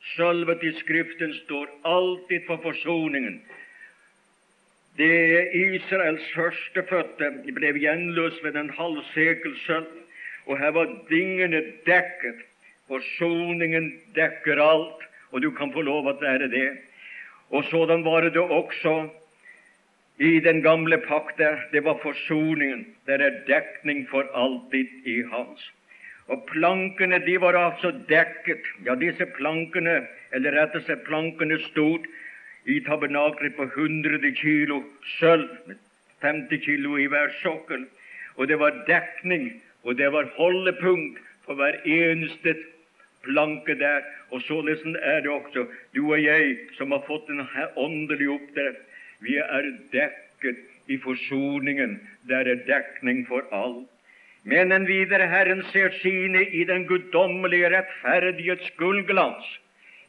Sølvet 0.02 0.64
i 0.64 0.72
Skriften 0.80 1.34
står 1.46 1.68
alltid 1.86 2.46
for 2.48 2.62
forsoningen. 2.64 3.42
Det 4.98 5.12
er 5.40 5.54
Israels 5.56 6.26
førstefødte 6.36 7.30
ble 7.56 7.72
gjenløst 7.80 8.44
ved 8.44 8.58
en 8.60 8.74
halv 8.76 9.04
sekel 9.14 9.54
sølv, 9.66 9.88
og 10.46 10.58
her 10.60 10.74
var 10.76 10.90
dingene 11.10 11.62
dekket. 11.86 12.42
Forsoningen 12.92 13.94
dekker 14.16 14.60
alt, 14.60 15.06
og 15.32 15.42
du 15.42 15.52
kan 15.56 15.72
få 15.72 15.82
lov 15.88 16.10
å 16.10 16.18
være 16.20 16.50
det. 16.52 16.70
Og 17.52 17.64
sådan 17.70 18.04
var 18.04 18.28
det 18.28 18.42
også 18.42 18.96
i 20.20 20.40
den 20.44 20.62
gamle 20.62 20.98
pakte. 20.98 21.54
Det 21.72 21.84
var 21.86 22.02
forsoningen. 22.04 22.84
Det 23.08 23.22
er 23.22 23.40
dekning 23.48 24.04
for 24.10 24.28
alltid 24.36 25.08
i 25.08 25.22
Hans. 25.32 25.72
Og 26.32 26.44
plankene 26.48 27.20
de 27.26 27.36
var 27.44 27.58
altså 27.60 27.92
dekket. 28.10 28.68
Ja, 28.86 28.96
disse 28.96 29.28
plankene, 29.38 30.06
eller 30.32 30.56
rett 30.56 30.76
og 30.80 30.86
slett 30.86 31.04
plankene, 31.08 31.60
stod 31.68 32.08
i 32.72 32.80
tabernaklet 32.86 33.58
på 33.58 33.68
100 33.68 34.32
kilo 34.40 34.82
sølv, 35.18 35.50
50 36.24 36.64
kilo 36.64 36.96
i 37.02 37.10
hver 37.12 37.34
sokkel. 37.42 37.88
Og 38.38 38.48
det 38.48 38.60
var 38.62 38.84
dekning, 38.88 39.50
og 39.84 39.98
det 40.00 40.12
var 40.14 40.30
holdepunkt 40.38 41.20
for 41.46 41.60
hver 41.60 41.82
eneste 41.84 42.56
planke 43.26 43.76
der. 43.76 44.06
Og 44.32 44.42
således 44.48 44.86
er 45.02 45.20
det 45.26 45.30
også 45.30 45.66
du 45.96 46.04
og 46.06 46.24
jeg 46.24 46.58
som 46.78 46.94
har 46.96 47.04
fått 47.08 47.30
en 47.30 47.44
åndelig 47.76 48.30
oppdrett. 48.38 48.80
Vi 49.20 49.36
er 49.38 49.74
dekket 49.92 50.62
i 50.88 50.98
forsoningen. 50.98 52.00
Der 52.30 52.48
er 52.48 52.64
dekning 52.70 53.26
for 53.28 53.44
alt. 53.52 53.90
Men 54.44 54.70
den 54.74 54.88
videre 54.90 55.28
Herren 55.30 55.62
ser 55.72 55.94
sine 56.02 56.42
i 56.50 56.64
den 56.66 56.88
guddommelige 56.90 57.70
rettferdighets 57.76 58.72
gullglans. 58.78 59.46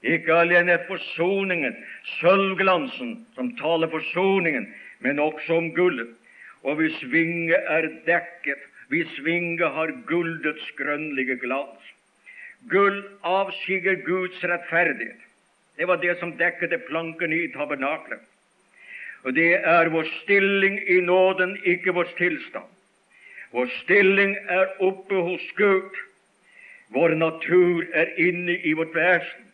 Ikke 0.02 0.34
alene 0.34 0.78
forsoningen, 0.88 1.76
sølvglansen, 2.18 3.26
som 3.36 3.52
taler 3.60 3.92
forsoningen, 3.92 4.66
men 5.04 5.20
også 5.22 5.60
om 5.60 5.70
gullet. 5.76 6.10
Og 6.62 6.78
hvis 6.80 6.98
vinge 7.12 7.54
er 7.54 7.88
dekket, 8.06 8.62
hvis 8.88 9.12
vinge 9.24 9.68
har 9.76 9.92
gullets 10.08 10.64
grønnlige 10.78 11.36
glans. 11.42 11.92
Gull 12.70 13.02
avskygger 13.22 14.02
Guds 14.06 14.42
rettferdighet. 14.44 15.22
Det 15.76 15.88
var 15.88 15.96
det 16.02 16.18
som 16.20 16.34
dekket 16.38 16.74
plankene 16.88 17.44
i 17.44 17.52
tabernaklet. 17.54 18.20
Og 19.24 19.34
det 19.34 19.54
er 19.54 19.90
vår 19.90 20.06
stilling 20.22 20.78
i 20.90 21.00
nåden, 21.00 21.56
ikke 21.64 21.94
vår 21.94 22.10
tilstand. 22.18 22.68
Vår 23.52 23.68
stilling 23.82 24.36
er 24.48 24.70
oppe 24.80 25.22
hos 25.28 25.44
Gud. 25.56 25.96
Vår 26.92 27.16
natur 27.20 27.84
er 27.94 28.12
inne 28.20 28.56
i 28.64 28.72
vårt 28.76 28.94
vesen. 28.96 29.48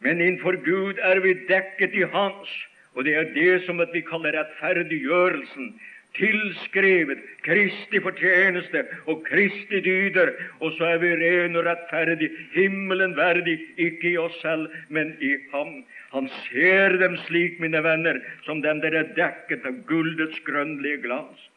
Men 0.00 0.20
innenfor 0.20 0.56
Gud 0.64 1.00
er 1.04 1.20
vi 1.20 1.34
dekket 1.48 1.96
i 1.96 2.06
Hans, 2.12 2.52
og 2.96 3.04
det 3.04 3.14
er 3.16 3.32
det 3.34 3.62
som 3.66 3.80
vi 3.92 4.00
kaller 4.04 4.36
rettferdiggjørelsen. 4.36 5.74
Tilskrevet 6.16 7.20
Kristi 7.44 8.00
fortjeneste 8.02 8.82
og 9.06 9.20
Kristi 9.28 9.78
dyder, 9.84 10.32
og 10.58 10.72
så 10.76 10.88
er 10.94 10.98
vi 11.04 11.12
ren 11.20 11.56
og 11.56 11.68
rettferdig, 11.68 12.30
himmelen 12.56 13.14
verdig, 13.16 13.60
ikke 13.76 14.10
i 14.10 14.16
oss 14.18 14.34
selv, 14.42 14.72
men 14.88 15.14
i 15.20 15.36
Ham. 15.52 15.84
Han 16.10 16.26
ser 16.48 16.96
dem 16.98 17.14
slik, 17.28 17.60
mine 17.60 17.84
venner, 17.84 18.18
som 18.44 18.64
dem 18.64 18.82
der 18.82 18.96
er 19.04 19.14
dekket 19.14 19.68
av 19.68 19.84
gullets 19.86 20.40
grønnlige 20.48 21.04
glans. 21.06 21.49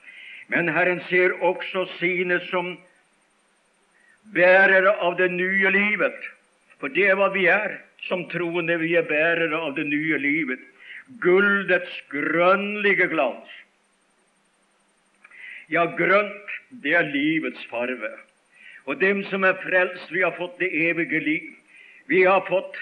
Men 0.52 0.70
Herren 0.70 1.02
ser 1.10 1.36
også 1.44 1.86
sine 2.00 2.40
som 2.50 2.76
bærere 4.36 4.96
av 5.02 5.18
det 5.18 5.32
nye 5.32 5.72
livet. 5.74 6.30
For 6.80 6.92
det 6.92 7.08
er 7.10 7.20
hva 7.20 7.30
vi 7.34 7.48
er 7.52 7.78
som 8.08 8.26
troende. 8.32 8.78
Vi 8.82 8.96
er 9.00 9.08
bærere 9.08 9.56
av 9.56 9.76
det 9.78 9.88
nye 9.88 10.20
livet. 10.20 10.62
Guldets 11.24 11.96
grønnlige 12.12 13.08
glans. 13.12 13.50
Ja, 15.72 15.86
grønt, 15.98 16.56
det 16.84 16.94
er 16.96 17.08
livets 17.08 17.64
farve. 17.72 18.12
Og 18.86 19.00
dem 19.00 19.24
som 19.30 19.46
er 19.48 19.56
frelst, 19.64 20.12
vi 20.12 20.22
har 20.26 20.36
fått 20.36 20.60
det 20.60 20.70
evige 20.90 21.22
liv. 21.24 21.52
Vi 22.12 22.26
har 22.28 22.44
fått 22.50 22.76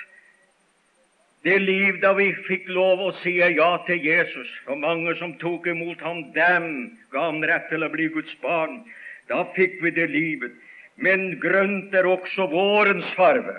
det 1.43 1.57
liv 1.59 1.97
da 2.01 2.13
vi 2.13 2.29
fikk 2.45 2.67
lov 2.69 3.01
å 3.01 3.11
si 3.21 3.37
ja 3.39 3.71
til 3.87 4.03
Jesus, 4.05 4.49
og 4.69 4.81
mange 4.83 5.15
som 5.17 5.33
tok 5.41 5.65
imot 5.71 6.01
ham, 6.05 6.23
dem 6.35 6.67
ga 7.13 7.27
ham 7.29 7.41
rett 7.41 7.65
til 7.71 7.81
å 7.81 7.89
bli 7.89 8.11
Guds 8.13 8.33
barn. 8.43 8.83
Da 9.29 9.43
fikk 9.55 9.79
vi 9.81 9.93
det 9.95 10.09
livet. 10.11 10.53
Men 11.01 11.39
grønt 11.41 11.93
er 11.97 12.05
også 12.05 12.45
vårens 12.51 13.09
farve. 13.17 13.57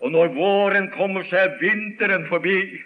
Og 0.00 0.12
når 0.12 0.32
våren 0.36 0.88
kommer, 0.96 1.24
så 1.28 1.44
er 1.44 1.58
vinteren 1.60 2.24
forbi. 2.30 2.80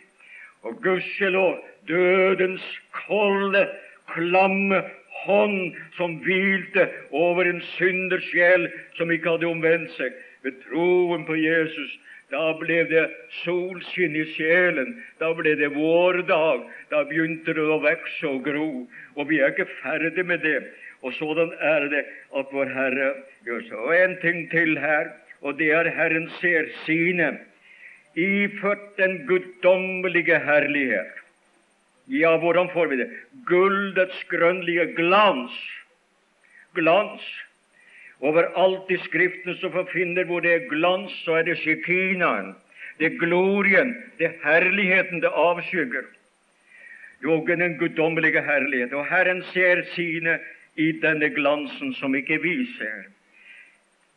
Og 0.67 0.81
gudskjelov 0.83 1.61
dødens 1.87 2.67
kolde, 3.07 3.69
klamme 4.11 4.83
hånd 5.23 5.77
som 5.95 6.19
hvilte 6.25 6.89
over 7.15 7.47
en 7.47 7.63
synders 7.77 8.27
sjel 8.33 8.67
som 8.99 9.11
ikke 9.13 9.37
hadde 9.37 9.51
omvendt 9.51 9.93
seg 9.95 10.17
ved 10.45 10.57
troen 10.67 11.27
på 11.29 11.37
Jesus, 11.39 11.91
da 12.31 12.53
ble 12.59 12.85
det 12.91 13.07
solskinn 13.41 14.15
i 14.17 14.25
sjelen. 14.37 14.95
Da 15.19 15.33
ble 15.35 15.57
det 15.59 15.73
vårdag. 15.75 16.63
Da 16.91 17.03
begynte 17.09 17.55
det 17.57 17.65
å 17.65 17.81
vokse 17.83 18.31
og 18.31 18.45
gro. 18.47 18.71
Og 19.17 19.31
vi 19.31 19.41
er 19.41 19.51
ikke 19.55 19.69
ferdig 19.81 20.27
med 20.27 20.45
det. 20.47 20.61
Og 21.03 21.15
sådan 21.17 21.53
er 21.59 21.89
det 21.91 22.05
at 22.37 22.53
vår 22.55 22.71
Herre 22.75 23.13
gjør 23.47 23.65
så. 23.69 23.83
Og 23.89 23.95
en 23.97 24.17
ting 24.23 24.45
til 24.53 24.79
her, 24.79 25.11
og 25.41 25.59
det 25.59 25.71
er 25.75 25.91
Herren 25.97 26.29
ser 26.41 26.69
sine 26.85 27.33
iført 28.19 28.99
den 28.99 29.25
guddommelige 29.27 30.39
herlighet. 30.45 31.17
Ja, 32.11 32.37
hvordan 32.37 32.71
får 32.73 32.91
vi 32.91 32.97
det? 32.97 33.09
Gullets 33.47 34.25
grønnlige 34.31 34.87
glans. 34.97 35.55
Glans. 36.75 37.23
Overalt 38.21 38.91
i 38.93 38.99
Skriften 39.01 39.57
som 39.57 39.73
forfinner 39.73 40.27
hvor 40.29 40.45
det 40.45 40.53
er 40.53 40.69
glans, 40.69 41.13
så 41.25 41.39
er 41.41 41.47
det 41.49 41.59
shekinaen. 41.63 42.55
Det 43.01 43.07
er 43.07 43.21
glorien, 43.21 43.95
det 44.19 44.27
er 44.27 44.41
herligheten 44.45 45.23
det 45.23 45.31
avskygger. 45.33 46.05
Jo, 47.25 47.39
den 47.47 47.79
guddommelige 47.79 48.43
herlighet. 48.43 48.93
Og 48.93 49.07
Herren 49.09 49.43
ser 49.53 49.83
sine 49.95 50.39
i 50.77 50.93
denne 50.93 51.31
glansen 51.31 51.95
som 51.95 52.15
ikke 52.15 52.41
vi 52.43 52.55
ser. 52.77 53.09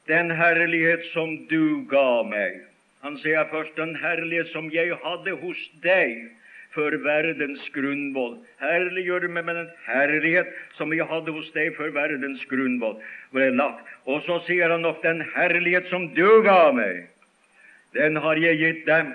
Den 0.08 0.32
herlighet 0.32 1.04
som 1.13 1.38
du 1.48 1.86
ga 1.89 2.24
meg. 2.28 2.62
Han 3.04 3.18
sier 3.20 3.48
først 3.52 3.76
den 3.80 3.96
herlighet 4.00 4.52
som 4.52 4.72
jeg 4.72 4.96
hadde 5.04 5.36
hos 5.39 5.60
deg 5.84 6.28
før 6.74 6.98
verdens 7.06 7.64
grunnvoll. 7.76 8.38
Herliggjør 8.62 9.28
meg 9.30 9.46
med 9.48 9.60
den 9.62 9.70
herlighet 9.88 10.50
som 10.78 10.94
jeg 10.94 11.08
hadde 11.10 11.34
hos 11.36 11.50
deg 11.56 11.76
før 11.78 11.94
verdens 11.96 12.44
grunnvoll. 12.50 12.98
Og 14.06 14.24
så 14.28 14.40
sier 14.48 14.74
han 14.74 14.86
nok 14.86 15.04
den 15.06 15.24
herlighet 15.36 15.90
som 15.94 16.10
du 16.18 16.42
ga 16.46 16.72
meg, 16.76 17.06
den 17.94 18.18
har 18.18 18.42
jeg 18.42 18.58
gitt 18.58 18.86
dem. 18.90 19.14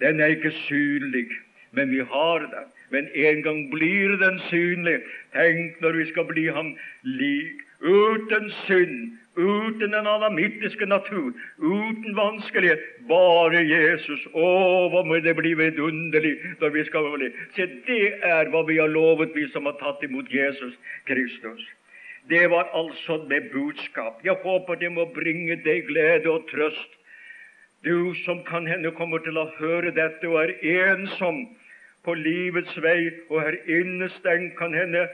Den 0.00 0.20
er 0.20 0.36
ikke 0.36 0.52
synlig, 0.66 1.26
men 1.72 1.90
vi 1.90 2.02
har 2.06 2.46
den. 2.46 2.72
Men 2.90 3.08
en 3.14 3.42
gang 3.42 3.62
blir 3.72 4.16
den 4.20 4.38
synlig. 4.50 5.00
Tenk 5.34 5.80
når 5.82 5.98
vi 6.00 6.04
skal 6.12 6.26
bli 6.28 6.46
ham 6.54 6.74
lik, 7.02 7.64
uten 7.82 8.50
synd, 8.66 9.16
uten 9.36 9.92
den 9.92 10.06
alamittiske 10.06 10.86
natur, 10.86 11.32
uten 11.58 12.16
vanskelighet. 12.16 12.82
Bare 13.08 13.62
Jesus. 13.62 14.26
Å, 14.32 14.46
hva 14.92 15.02
må 15.06 15.20
det 15.24 15.36
bli 15.38 15.54
vidunderlig 15.58 16.36
når 16.60 16.74
vi 16.74 16.84
skal 16.88 17.10
bli 17.14 17.30
Se, 17.56 17.68
det 17.86 18.14
er 18.24 18.50
hva 18.52 18.64
vi 18.68 18.78
har 18.80 18.92
lovet, 18.92 19.34
vi 19.36 19.46
som 19.52 19.68
har 19.68 19.76
tatt 19.80 20.02
imot 20.06 20.32
Jesus 20.32 20.74
Kristus. 21.08 21.62
Det 22.28 22.48
var 22.50 22.72
altså 22.74 23.20
med 23.28 23.52
budskap. 23.52 24.24
Jeg 24.24 24.34
håper 24.42 24.80
det 24.80 24.90
må 24.92 25.06
bringe 25.14 25.60
deg 25.62 25.86
glede 25.86 26.32
og 26.32 26.48
trøst. 26.50 26.96
Du 27.86 28.14
som 28.24 28.42
kan 28.44 28.66
hende 28.66 28.90
kommer 28.90 29.22
til 29.22 29.38
å 29.38 29.46
høre 29.60 29.92
dette 29.94 30.26
og 30.26 30.40
er 30.42 30.56
ensom 30.90 31.44
på 32.06 32.14
livets 32.18 32.74
vei 32.82 33.12
og 33.28 33.38
er 33.44 33.58
innestengt, 33.70 34.56
kan 34.58 34.74
hende 34.74 35.06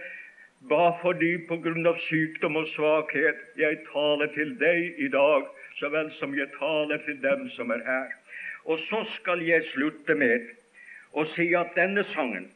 ba 0.68 0.92
for 1.02 1.12
dem 1.12 1.46
på 1.48 1.58
grunn 1.64 1.86
av 1.86 1.98
sykdom 2.06 2.56
og 2.60 2.68
svakhet. 2.74 3.38
Jeg 3.58 3.82
taler 3.90 4.30
til 4.36 4.54
deg 4.60 4.98
i 5.02 5.08
dag 5.12 5.46
så 5.78 5.90
vel 5.90 6.10
som 6.18 6.34
jeg 6.38 6.50
taler 6.58 7.00
til 7.06 7.18
dem 7.22 7.48
som 7.56 7.70
er 7.74 7.82
her. 7.86 8.10
Og 8.64 8.78
så 8.88 9.02
skal 9.16 9.42
jeg 9.42 9.66
slutte 9.72 10.14
med 10.14 10.46
å 11.12 11.24
si 11.34 11.48
at 11.58 11.74
denne 11.76 12.04
sangen, 12.12 12.46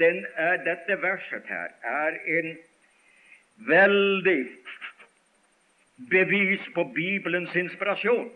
den 0.00 0.24
er, 0.34 0.56
dette 0.64 0.96
verset 1.02 1.44
her, 1.48 1.74
er 1.84 2.16
en 2.38 2.56
veldig 3.68 4.40
bevis 6.10 6.64
på 6.74 6.84
Bibelens 6.96 7.54
inspirasjon. 7.54 8.28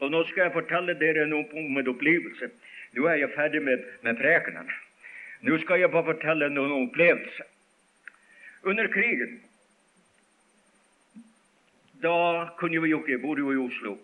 Og 0.00 0.12
nå 0.12 0.22
skal 0.28 0.46
jeg 0.46 0.56
fortelle 0.58 0.94
dere 1.00 1.26
noe 1.28 1.48
om 1.56 1.80
en 1.80 1.92
opplevelse. 1.92 2.50
Nå 2.96 3.08
er 3.08 3.22
jeg 3.22 3.32
ferdig 3.34 3.62
med, 3.64 3.84
med 4.04 4.20
prekenen. 4.20 4.68
Nå 5.48 5.58
skal 5.64 5.80
jeg 5.80 5.92
bare 5.92 6.12
fortelle 6.12 6.52
noen 6.52 6.74
opplevelse. 6.84 7.44
Under 8.66 8.88
krigen 8.92 9.38
da 12.02 12.48
kunne 12.58 12.80
vi 12.82 12.90
jo 12.90 13.00
ikke, 13.02 13.18
bodde 13.22 13.40
jo 13.40 13.52
i 13.52 13.60
Oslo, 13.62 13.96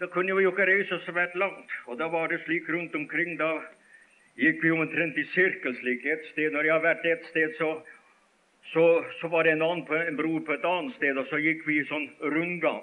da 0.00 0.06
kunne 0.10 0.34
vi 0.36 0.42
jo 0.46 0.52
ikke 0.54 0.66
reise 0.66 0.98
svært 1.04 1.34
langt. 1.38 1.70
Og 1.86 1.98
da 1.98 2.08
var 2.10 2.30
det 2.32 2.40
slik 2.44 2.68
rundt 2.72 2.94
omkring. 2.98 3.36
Da 3.38 3.50
gikk 4.40 4.62
vi 4.64 4.72
omtrent 4.74 5.18
i 5.20 5.26
sirkel 5.34 5.76
slik 5.78 6.06
et 6.06 6.24
sted. 6.32 6.50
Når 6.52 6.66
jeg 6.66 6.74
har 6.74 6.82
vært 6.82 7.06
et 7.06 7.28
sted, 7.30 7.54
så, 7.58 7.70
så, 8.72 8.86
så 9.20 9.30
var 9.30 9.46
det 9.46 9.54
en, 9.54 9.62
annen, 9.62 9.84
en 10.08 10.18
bror 10.18 10.42
på 10.46 10.56
et 10.56 10.66
annet 10.66 10.96
sted, 10.98 11.20
og 11.20 11.30
så 11.30 11.40
gikk 11.44 11.62
vi 11.68 11.78
i 11.80 11.86
sånn 11.90 12.08
rundgang. 12.34 12.82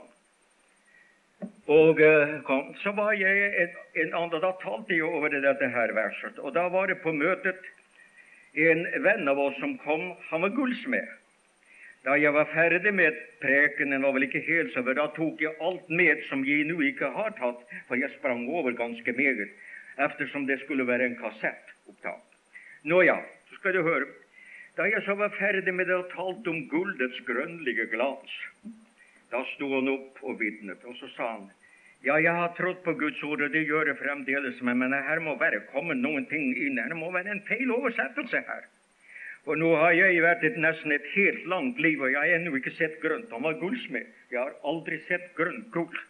Og 1.72 2.00
eh, 2.06 2.38
kom, 2.46 2.72
så 2.84 2.94
var 2.96 3.16
jeg 3.18 3.52
en, 3.64 3.78
en 4.04 4.18
annen, 4.22 4.42
Da 4.44 4.54
talte 4.62 4.94
jeg 4.94 5.08
over 5.08 5.34
dette 5.34 5.70
her 5.76 5.94
verset. 5.98 6.40
Og 6.40 6.54
da 6.56 6.68
var 6.72 6.88
det 6.92 7.02
på 7.04 7.14
møtet 7.18 7.66
en 8.54 8.86
venn 9.04 9.28
av 9.28 9.40
oss 9.40 9.60
som 9.60 9.78
kom. 9.78 10.14
Han 10.30 10.42
var 10.42 10.56
gullsmed. 10.56 11.18
Da 12.04 12.16
jeg 12.18 12.34
var 12.34 12.50
ferdig 12.50 12.94
med 12.98 13.18
prekenen, 13.42 14.02
var 14.02 14.16
vel 14.16 14.26
ikke 14.26 14.42
helt 14.48 14.74
så, 14.74 14.82
da 14.82 15.06
tok 15.14 15.42
jeg 15.42 15.54
alt 15.62 15.90
med 15.90 16.24
som 16.30 16.42
jeg 16.48 16.66
nå 16.66 16.80
ikke 16.88 17.12
har 17.14 17.36
tatt, 17.38 17.62
for 17.88 18.00
jeg 18.00 18.10
sprang 18.16 18.48
over 18.50 18.74
ganske 18.74 19.14
meget, 19.14 19.54
eftersom 20.02 20.48
det 20.50 20.58
skulle 20.64 20.88
være 20.88 21.06
en 21.06 21.20
kassettopptak. 21.20 22.26
Nå 22.90 23.04
ja, 23.06 23.20
så 23.50 23.60
skal 23.60 23.78
du 23.78 23.84
høre. 23.86 24.10
Da 24.78 24.88
jeg 24.90 25.04
så 25.06 25.14
var 25.20 25.36
ferdig 25.38 25.74
med 25.76 25.92
det 25.92 26.00
og 26.00 26.10
talte 26.16 26.50
om 26.50 26.64
gullets 26.72 27.22
grønnlige 27.28 27.86
glans, 27.94 28.34
da 29.30 29.44
sto 29.54 29.70
han 29.76 29.92
opp 29.92 30.18
og 30.26 30.40
vitnet, 30.42 30.82
og 30.88 30.98
så 30.98 31.10
sa 31.14 31.28
han 31.36 31.50
ja, 32.02 32.16
jeg 32.18 32.34
har 32.34 32.54
trodd 32.58 32.80
på 32.86 32.96
Guds 32.98 33.24
ord, 33.24 33.44
og 33.46 33.54
det 33.54 33.62
gjør 33.70 33.92
jeg 33.92 34.00
fremdeles, 34.00 34.62
men 34.66 34.94
her 34.94 35.20
må 35.22 35.36
være 35.38 35.62
kommet 35.74 36.02
noen 36.02 36.26
ting 36.32 36.54
inn. 36.58 36.80
Her 36.82 36.96
må 36.98 37.12
være 37.14 37.36
en 37.36 37.44
feil 37.46 37.70
oversettelse 37.76 38.42
her. 38.48 38.70
For 39.46 39.58
nå 39.58 39.70
har 39.78 39.94
jeg 39.98 40.22
vært 40.22 40.44
et, 40.46 40.58
nesten 40.62 40.94
et 40.94 41.06
helt 41.16 41.46
langt 41.50 41.80
liv, 41.82 42.02
og 42.02 42.10
jeg 42.14 42.20
har 42.20 42.38
ennå 42.38 42.54
ikke 42.58 42.74
sett 42.78 42.98
grønt. 43.02 43.30
Han 43.34 43.46
var 43.46 43.58
gullsmed. 43.62 44.10
Jeg 44.34 44.40
har 44.40 44.58
aldri 44.70 44.98
sett 45.08 45.32
grønt 45.38 45.70
gull. 45.74 46.02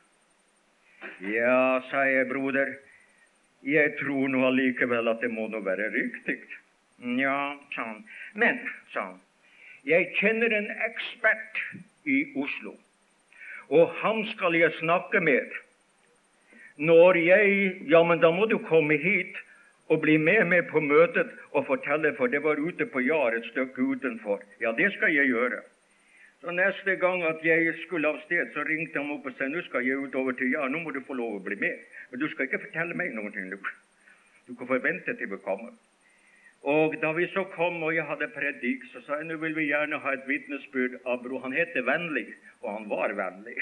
Ja, 1.26 1.82
sa 1.90 2.04
jeg, 2.08 2.28
broder, 2.30 2.76
jeg 3.66 3.96
tror 4.00 4.28
nå 4.32 4.44
allikevel 4.48 5.12
at 5.12 5.24
det 5.24 5.32
må 5.34 5.48
nå 5.52 5.62
være 5.66 5.90
riktig. 5.96 6.40
Ja, 7.20 7.56
sa 7.76 7.88
han. 7.88 8.04
Men, 8.38 8.60
sa 8.94 9.10
han, 9.10 9.20
jeg 9.88 10.12
kjenner 10.20 10.54
en 10.54 10.70
ekspert 10.88 11.62
i 12.06 12.20
Oslo, 12.38 12.76
og 13.74 13.96
han 14.04 14.24
skal 14.36 14.56
jeg 14.60 14.76
snakke 14.80 15.24
med. 15.24 15.56
Når 16.82 17.18
jeg 17.22 17.74
Ja, 17.90 18.04
men 18.04 18.20
da 18.20 18.32
må 18.34 18.48
du 18.50 18.58
komme 18.58 18.98
hit 18.98 19.38
og 19.92 20.02
bli 20.02 20.16
med 20.18 20.48
meg 20.48 20.70
på 20.72 20.80
møtet 20.80 21.30
og 21.52 21.66
fortelle, 21.68 22.14
for 22.18 22.32
det 22.32 22.40
var 22.44 22.60
ute 22.60 22.88
på 22.90 23.04
Jar 23.06 23.36
et 23.38 23.46
stykke 23.52 23.84
utenfor. 23.94 24.40
Ja, 24.64 24.72
det 24.78 24.94
skal 24.96 25.14
jeg 25.14 25.30
gjøre. 25.30 25.60
Så 26.42 26.52
Neste 26.58 26.96
gang 26.96 27.22
at 27.28 27.44
jeg 27.46 27.74
skulle 27.84 28.10
av 28.10 28.18
sted, 28.24 28.50
så 28.54 28.64
ringte 28.66 28.98
han 28.98 29.12
opp 29.14 29.28
og 29.30 29.36
sa 29.38 29.46
nå 29.46 29.62
skal 29.68 29.86
jeg 29.86 30.00
utover 30.08 30.34
til 30.34 30.50
Jar, 30.56 30.72
nå 30.74 30.80
må 30.82 30.94
du 30.96 31.04
få 31.06 31.14
lov 31.20 31.36
å 31.38 31.44
bli 31.46 31.60
med. 31.62 31.84
Men 32.10 32.24
du 32.24 32.26
skal 32.32 32.48
ikke 32.48 32.64
fortelle 32.64 32.98
meg 32.98 33.14
noe. 33.14 33.30
Du, 34.48 34.56
kan 34.56 34.72
forvente 34.72 35.14
til 35.20 35.30
vi 35.30 35.42
kommer. 35.46 35.76
Og 36.72 36.96
da 37.02 37.12
vi 37.18 37.28
så 37.34 37.44
kom 37.54 37.78
og 37.84 37.94
jeg 37.94 38.08
hadde 38.10 38.32
predik, 38.34 38.88
så 38.94 39.04
sa 39.06 39.20
jeg 39.20 39.30
nå 39.30 39.38
vil 39.44 39.54
vi 39.58 39.68
gjerne 39.70 40.02
ha 40.02 40.16
et 40.18 40.26
vitnesbyrd 40.30 40.98
av 41.06 41.22
bror. 41.22 41.44
Han 41.46 41.54
heter 41.54 41.86
Vennlig, 41.86 42.28
og 42.64 42.74
han 42.74 42.90
var 42.90 43.14
vennlig. 43.18 43.60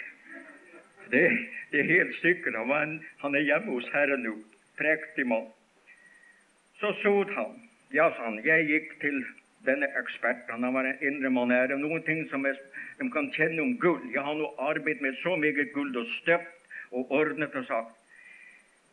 Det, 1.11 1.25
det 1.71 1.79
er 1.79 1.89
helt 1.93 2.15
sikkert. 2.21 2.55
Han, 2.55 2.99
han 3.23 3.35
er 3.35 3.45
hjemme 3.47 3.73
hos 3.77 3.89
Herren 3.93 4.23
nå. 4.25 4.35
Prektig 4.79 5.25
mann. 5.27 5.49
Så 6.79 6.93
sot 7.01 7.31
han. 7.35 7.57
Ja, 7.93 8.11
sa 8.15 8.29
han, 8.29 8.39
jeg 8.45 8.67
gikk 8.69 8.93
til 9.01 9.23
denne 9.65 9.89
eksperten. 9.99 10.63
Han 10.63 10.73
var 10.73 10.87
en 10.87 11.01
indre 11.01 11.31
mann. 11.33 11.51
Er 11.51 11.67
det 11.71 11.79
noen 11.81 12.03
ting 12.07 12.23
som 12.29 12.45
de 12.45 13.09
kan 13.15 13.31
kjenne 13.35 13.61
om 13.65 13.75
gull? 13.81 14.05
Jeg 14.13 14.23
har 14.23 14.37
nå 14.37 14.53
arbeidet 14.69 15.03
med 15.03 15.17
så 15.23 15.35
mye 15.39 15.67
gull 15.73 15.91
og 15.97 16.07
støpt 16.19 16.55
og 16.91 17.11
ordnet 17.11 17.55
og 17.55 17.65
sagt. 17.67 17.95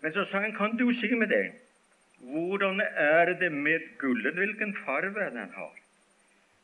Men 0.03 0.13
så 0.13 0.27
sa 0.31 0.43
han, 0.45 0.57
kan 0.57 0.77
du 0.81 0.89
si 1.01 1.13
meg 1.15 1.31
det? 1.33 1.45
Hvordan 2.21 2.81
er 2.81 3.33
det 3.41 3.53
med 3.53 3.85
gullet? 4.01 4.35
Hvilken 4.35 4.77
farve 4.85 5.31
den 5.35 5.53
har? 5.55 5.75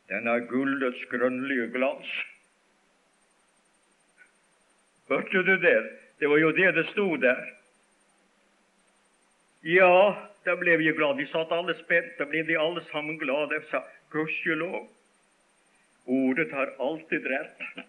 Den 0.09 0.27
har 0.27 0.45
gullets 0.49 1.05
grønnlige 1.11 1.69
glans. 1.73 2.09
Hørte 5.13 5.43
du 5.43 5.57
det? 5.61 5.77
Det 6.19 6.29
var 6.29 6.37
jo 6.41 6.51
det 6.51 6.75
det 6.75 6.87
sto 6.89 7.15
der. 7.21 7.41
Ja, 9.63 10.15
da 10.45 10.55
ble 10.57 10.77
vi 10.81 10.89
glade. 10.91 11.19
Vi 11.21 11.27
satt 11.29 11.53
alle 11.53 11.75
spent. 11.83 12.15
Da 12.17 12.25
ble 12.25 12.41
de 12.47 12.57
alle 12.57 12.81
sammen 12.89 13.19
glade. 13.21 13.53
Jeg 13.59 13.67
sa 13.69 13.83
gudskjelov. 14.11 14.87
Ordet 16.05 16.49
har 16.51 16.73
alltid 16.81 17.29
rett. 17.29 17.85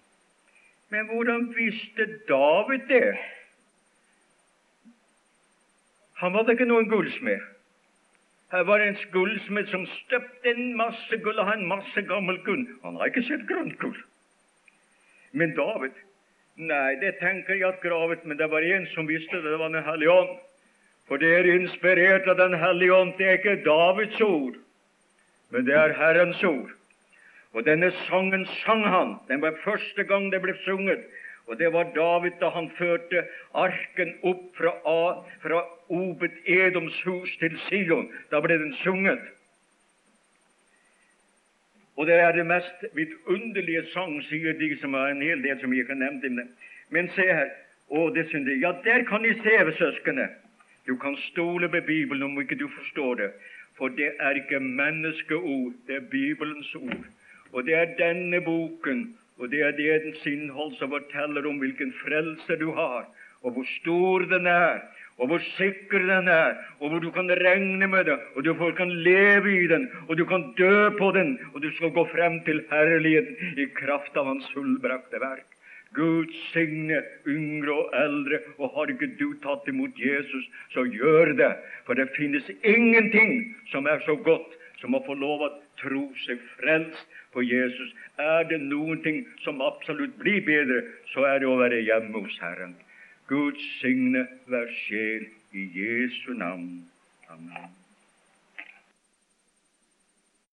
Men 0.92 1.08
hvordan 1.08 1.48
visste 1.56 2.06
David 2.28 2.86
det? 2.92 3.16
Han 6.20 6.36
var 6.36 6.44
da 6.44 6.54
ikke 6.54 6.68
noen 6.68 6.92
gullsmed. 6.92 7.40
Her 8.52 8.68
var 8.68 8.84
en 8.84 9.00
gullsmed 9.12 9.72
som 9.72 9.88
støpte 10.04 10.52
en 10.52 10.76
masse 10.78 11.16
gull 11.24 11.40
og 11.40 11.48
hadde 11.48 11.64
en 11.64 11.72
masse 11.72 12.04
gammel 12.06 12.38
gull. 12.44 12.68
Han 12.84 13.00
har 13.00 13.10
ikke 13.10 13.24
sett 13.26 13.48
grønt 13.48 13.80
gull. 13.80 13.96
Men 15.32 15.56
David 15.56 15.96
Nei, 16.54 16.94
det 17.00 17.16
tenker 17.18 17.56
jeg 17.58 17.66
at 17.66 17.80
gravet, 17.82 18.22
men 18.24 18.38
det 18.38 18.46
var 18.50 18.62
en 18.62 18.86
som 18.92 19.08
visste 19.10 19.40
det, 19.42 19.50
det 19.50 19.58
var 19.58 19.72
Den 19.74 19.82
hellige 19.84 20.10
ånd. 20.10 20.36
For 21.08 21.18
det 21.18 21.32
er 21.34 21.50
inspirert 21.50 22.28
av 22.30 22.38
Den 22.38 22.54
hellige 22.54 22.94
ånd. 22.94 23.12
Det 23.18 23.26
er 23.26 23.38
ikke 23.40 23.64
Davids 23.64 24.20
ord, 24.20 24.54
men 25.50 25.66
det 25.66 25.74
er 25.74 25.96
Herrens 25.98 26.44
ord. 26.44 26.70
Og 27.54 27.66
denne 27.66 27.90
sangen 28.06 28.46
sang 28.62 28.84
han. 28.86 29.16
Den 29.28 29.42
var 29.42 29.58
første 29.64 30.04
gang 30.04 30.30
det 30.32 30.42
ble 30.42 30.54
sunget. 30.64 31.02
Og 31.46 31.58
det 31.58 31.72
var 31.72 31.90
David 31.94 32.38
da 32.40 32.48
han 32.54 32.70
førte 32.78 33.26
arken 33.54 34.14
opp 34.22 34.46
fra, 34.56 34.72
fra 35.42 35.60
Obed 35.92 36.38
Edoms 36.46 36.96
hus 37.04 37.34
til 37.42 37.58
Sion. 37.68 38.08
Da 38.30 38.40
ble 38.40 38.58
den 38.62 38.74
sunget. 38.82 39.20
Og 41.96 42.06
det 42.06 42.14
er 42.14 42.32
det 42.32 42.46
mest 42.46 42.86
vidunderlige 42.94 43.84
sang, 43.92 44.16
sier 44.26 44.56
de 44.58 44.70
som 44.80 44.94
har 44.98 45.12
en 45.12 45.22
hel 45.22 45.42
del 45.42 45.60
som 45.60 45.72
ikke 45.72 45.94
det. 45.94 46.48
Men 46.90 47.10
se 47.14 47.26
her. 47.26 47.52
Å, 47.90 48.08
det 48.14 48.26
synes 48.30 48.48
jeg. 48.48 48.62
Ja, 48.64 48.72
der 48.84 49.04
kan 49.06 49.22
de 49.22 49.34
se, 49.42 49.54
søskene. 49.78 50.28
Du 50.86 50.96
kan 50.96 51.16
stole 51.30 51.68
på 51.68 51.80
Bibelen 51.86 52.22
om 52.22 52.40
ikke 52.40 52.58
du 52.60 52.68
forstår 52.68 53.14
det, 53.14 53.30
for 53.78 53.88
det 53.88 54.10
er 54.20 54.40
ikke 54.40 54.60
menneskeord, 54.60 55.72
det 55.86 55.96
er 55.96 56.08
Bibelens 56.10 56.74
ord. 56.74 57.06
Og 57.52 57.64
det 57.64 57.74
er 57.74 57.94
denne 57.98 58.40
boken, 58.44 59.06
og 59.38 59.50
det 59.50 59.62
er 59.62 59.70
det 59.76 60.02
dens 60.04 60.26
innhold 60.26 60.74
som 60.76 60.92
forteller 60.92 61.46
om 61.48 61.60
hvilken 61.62 61.92
frelse 62.02 62.58
du 62.60 62.70
har, 62.76 63.06
og 63.42 63.52
hvor 63.56 63.66
stor 63.80 64.26
den 64.28 64.46
er, 64.46 64.82
og 65.18 65.30
hvor 65.30 65.42
sikker 65.54 66.02
den 66.08 66.28
er, 66.28 66.56
og 66.80 66.90
hvor 66.90 66.98
du 66.98 67.10
kan 67.14 67.30
regne 67.30 67.86
med 67.86 68.04
det, 68.08 68.18
og 68.34 68.44
du 68.44 68.54
kan 68.76 68.90
leve 68.90 69.52
i 69.64 69.66
den, 69.70 69.88
og 70.08 70.18
du 70.18 70.24
kan 70.24 70.54
dø 70.58 70.90
på 70.98 71.10
den, 71.14 71.38
og 71.54 71.62
du 71.62 71.70
skal 71.76 71.94
gå 71.94 72.04
frem 72.10 72.40
til 72.44 72.64
herligheten 72.70 73.58
i 73.58 73.68
kraft 73.78 74.16
av 74.16 74.26
Hans 74.32 74.50
fullbrakte 74.54 75.22
verk. 75.22 75.46
Gud 75.94 76.32
signe 76.50 76.98
yngre 77.30 77.72
og 77.72 77.92
eldre, 77.94 78.40
og 78.58 78.72
har 78.74 78.90
ikke 78.90 79.12
du 79.20 79.28
tatt 79.44 79.68
imot 79.70 79.94
Jesus, 80.00 80.48
så 80.74 80.82
gjør 80.90 81.36
det. 81.38 81.52
For 81.86 81.94
det 81.94 82.10
finnes 82.16 82.50
ingenting 82.66 83.54
som 83.70 83.86
er 83.86 84.02
så 84.06 84.16
godt 84.16 84.58
som 84.80 84.96
å 84.98 85.04
få 85.06 85.14
lov 85.14 85.44
å 85.46 85.52
tro 85.78 86.08
seg 86.24 86.42
frelst 86.58 87.14
på 87.34 87.44
Jesus. 87.46 87.94
Er 88.18 88.42
det 88.50 88.58
noen 88.66 89.02
ting 89.06 89.22
som 89.44 89.62
absolutt 89.62 90.18
blir 90.18 90.42
bedre, 90.46 90.82
så 91.14 91.26
er 91.30 91.40
det 91.42 91.48
å 91.50 91.60
være 91.62 91.84
hjemme 91.86 92.26
hos 92.26 92.42
Herren. 92.42 92.74
Gud 93.28 93.56
signe 93.80 94.26
hver 94.46 94.68
sjel 94.86 95.26
i 95.52 95.62
Jesu 95.78 96.32
navn. 96.32 96.84
Amen. 97.28 97.83